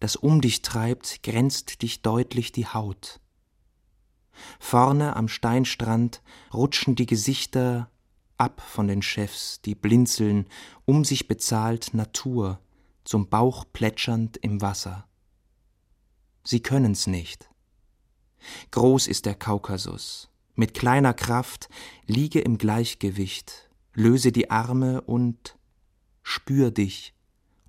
das 0.00 0.16
um 0.16 0.40
dich 0.40 0.62
treibt, 0.62 1.22
grenzt 1.22 1.82
dich 1.82 2.02
deutlich 2.02 2.52
die 2.52 2.66
Haut. 2.66 3.20
Vorne 4.58 5.16
am 5.16 5.28
Steinstrand 5.28 6.22
rutschen 6.52 6.94
die 6.94 7.06
Gesichter 7.06 7.90
ab 8.38 8.60
von 8.60 8.86
den 8.86 9.02
Chefs, 9.02 9.60
die 9.62 9.74
blinzeln, 9.74 10.46
um 10.84 11.04
sich 11.04 11.26
bezahlt 11.26 11.94
Natur, 11.94 12.60
zum 13.04 13.28
Bauch 13.28 13.64
plätschernd 13.72 14.36
im 14.38 14.60
Wasser. 14.60 15.06
Sie 16.44 16.60
können's 16.60 17.06
nicht. 17.06 17.48
Groß 18.70 19.06
ist 19.06 19.26
der 19.26 19.34
Kaukasus. 19.34 20.28
Mit 20.54 20.74
kleiner 20.74 21.14
Kraft 21.14 21.68
liege 22.06 22.40
im 22.40 22.58
Gleichgewicht, 22.58 23.68
löse 23.94 24.32
die 24.32 24.50
Arme 24.50 25.00
und 25.02 25.56
spür 26.22 26.70
dich 26.70 27.14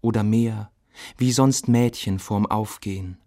oder 0.01 0.23
mehr, 0.23 0.71
wie 1.17 1.31
sonst 1.31 1.67
Mädchen 1.67 2.19
vorm 2.19 2.45
Aufgehen. 2.45 3.17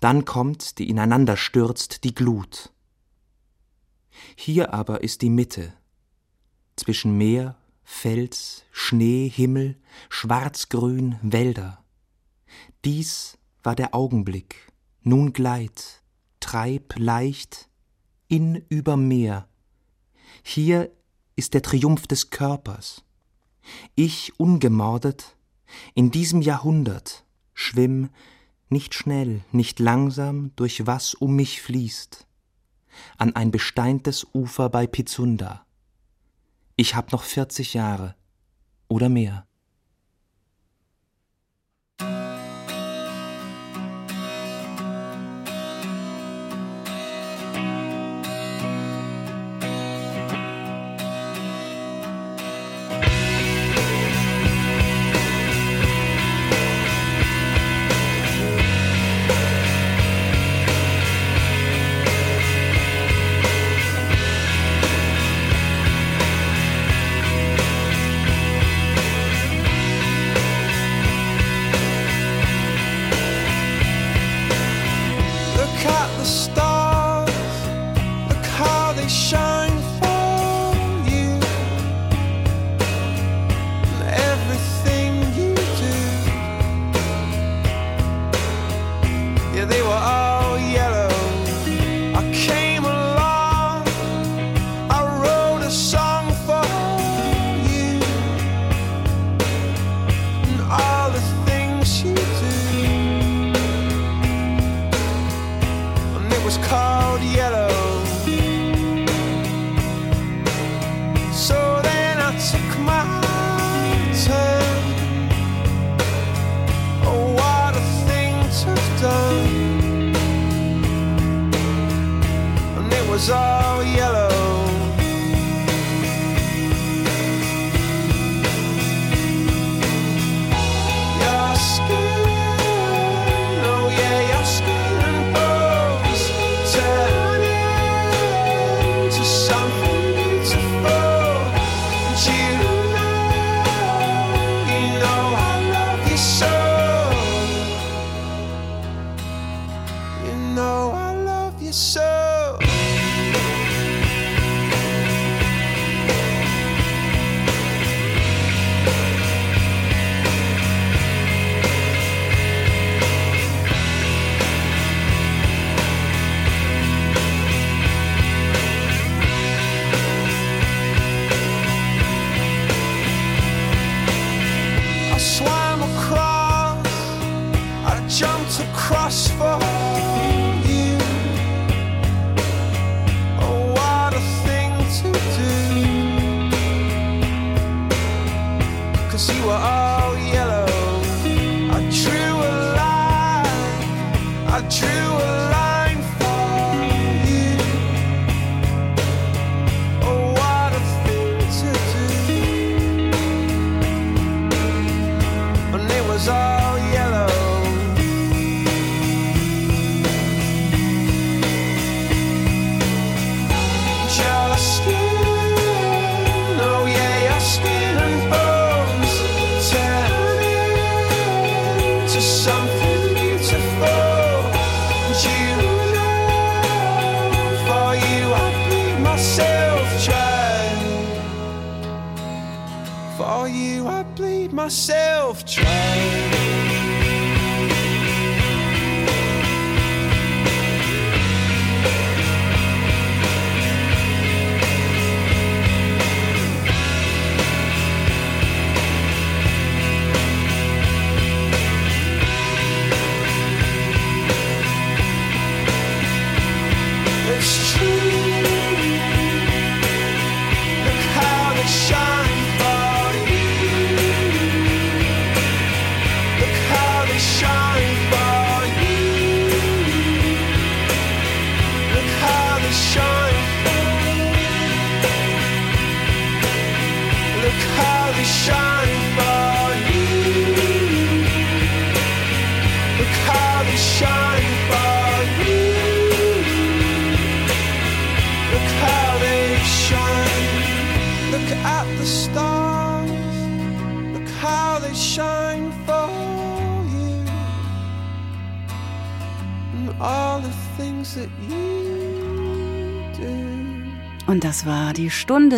Dann 0.00 0.24
kommt, 0.24 0.78
die 0.78 0.88
ineinander 0.88 1.36
stürzt, 1.36 2.04
die 2.04 2.14
Glut. 2.14 2.72
Hier 4.34 4.74
aber 4.74 5.02
ist 5.02 5.22
die 5.22 5.30
Mitte, 5.30 5.72
zwischen 6.76 7.16
Meer, 7.16 7.56
Fels, 7.84 8.64
Schnee, 8.70 9.28
Himmel, 9.28 9.76
schwarzgrün, 10.10 11.16
Wälder. 11.22 11.84
Dies 12.84 13.38
war 13.62 13.74
der 13.74 13.94
Augenblick, 13.94 14.72
nun 15.02 15.32
gleit, 15.32 16.02
treib 16.40 16.98
leicht 16.98 17.68
in 18.28 18.56
über 18.68 18.96
Meer. 18.96 19.48
Hier 20.42 20.90
ist 21.36 21.54
der 21.54 21.62
Triumph 21.62 22.06
des 22.06 22.30
Körpers. 22.30 23.04
Ich 23.94 24.38
ungemordet, 24.38 25.36
in 25.94 26.10
diesem 26.10 26.42
Jahrhundert, 26.42 27.24
schwimm 27.54 28.10
nicht 28.68 28.94
schnell, 28.94 29.44
nicht 29.50 29.80
langsam, 29.80 30.52
durch 30.56 30.86
was 30.86 31.14
um 31.14 31.34
mich 31.36 31.62
fließt, 31.62 32.26
an 33.16 33.34
ein 33.34 33.50
besteintes 33.50 34.26
Ufer 34.34 34.68
bei 34.68 34.86
Pizunda. 34.86 35.66
Ich 36.76 36.94
hab 36.94 37.12
noch 37.12 37.24
vierzig 37.24 37.74
Jahre 37.74 38.14
oder 38.88 39.08
mehr. 39.08 39.47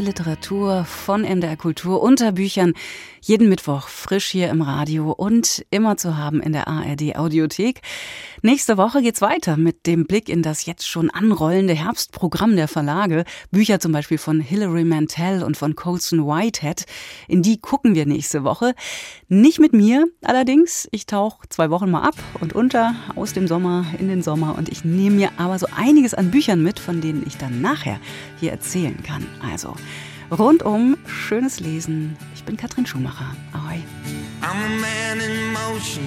Literatur 0.00 0.84
von 0.84 1.22
MDR 1.22 1.56
Kultur 1.56 2.02
unter 2.02 2.32
Büchern. 2.32 2.74
Jeden 3.20 3.48
Mittwoch 3.48 3.88
frisch 4.10 4.26
hier 4.26 4.48
im 4.48 4.60
Radio 4.60 5.12
und 5.12 5.64
immer 5.70 5.96
zu 5.96 6.16
haben 6.16 6.42
in 6.42 6.50
der 6.50 6.66
ARD 6.66 7.14
Audiothek. 7.14 7.80
Nächste 8.42 8.76
Woche 8.76 9.02
geht's 9.02 9.20
weiter 9.20 9.56
mit 9.56 9.86
dem 9.86 10.04
Blick 10.04 10.28
in 10.28 10.42
das 10.42 10.66
jetzt 10.66 10.88
schon 10.88 11.10
anrollende 11.10 11.74
Herbstprogramm 11.74 12.56
der 12.56 12.66
Verlage. 12.66 13.22
Bücher 13.52 13.78
zum 13.78 13.92
Beispiel 13.92 14.18
von 14.18 14.40
Hilary 14.40 14.82
Mantel 14.82 15.44
und 15.44 15.56
von 15.56 15.76
Colson 15.76 16.26
Whitehead. 16.26 16.86
In 17.28 17.42
die 17.42 17.60
gucken 17.60 17.94
wir 17.94 18.04
nächste 18.04 18.42
Woche. 18.42 18.74
Nicht 19.28 19.60
mit 19.60 19.74
mir 19.74 20.08
allerdings. 20.24 20.88
Ich 20.90 21.06
tauche 21.06 21.48
zwei 21.48 21.70
Wochen 21.70 21.92
mal 21.92 22.02
ab 22.02 22.16
und 22.40 22.52
unter 22.52 22.96
aus 23.14 23.32
dem 23.32 23.46
Sommer 23.46 23.86
in 24.00 24.08
den 24.08 24.24
Sommer 24.24 24.58
und 24.58 24.68
ich 24.70 24.84
nehme 24.84 25.14
mir 25.14 25.30
aber 25.36 25.56
so 25.56 25.68
einiges 25.76 26.14
an 26.14 26.32
Büchern 26.32 26.64
mit, 26.64 26.80
von 26.80 27.00
denen 27.00 27.22
ich 27.28 27.36
dann 27.36 27.60
nachher 27.60 28.00
hier 28.40 28.50
erzählen 28.50 29.00
kann. 29.04 29.24
Also 29.52 29.76
rundum 30.30 30.96
schönes 31.06 31.60
Lesen. 31.60 32.16
Ich 32.34 32.44
bin 32.44 32.56
Katrin 32.56 32.86
Schumacher. 32.86 33.34
Ahoi. 33.52 33.82
I'm 34.42 34.62
a 34.62 34.80
man 34.80 35.20
in 35.20 35.52
motion. 35.52 36.04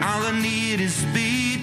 All 0.00 0.22
I 0.26 0.40
need 0.40 0.80
is 0.80 0.94
speed. 0.94 1.60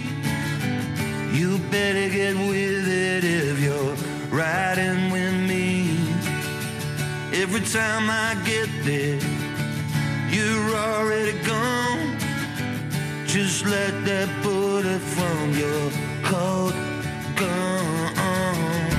You 1.33 1.57
better 1.71 2.09
get 2.09 2.35
with 2.35 2.87
it 2.87 3.23
if 3.23 3.59
you're 3.61 3.95
riding 4.31 5.11
with 5.11 5.33
me. 5.47 5.97
Every 7.33 7.61
time 7.61 8.09
I 8.09 8.35
get 8.45 8.69
there, 8.83 9.19
you're 10.29 10.75
already 10.75 11.33
gone. 11.45 12.17
Just 13.25 13.65
let 13.65 13.93
that 14.05 14.29
bullet 14.41 14.99
from 14.99 15.53
your 15.53 15.91
coat 16.23 16.73
gone. 17.35 18.11
I'm 18.17 18.98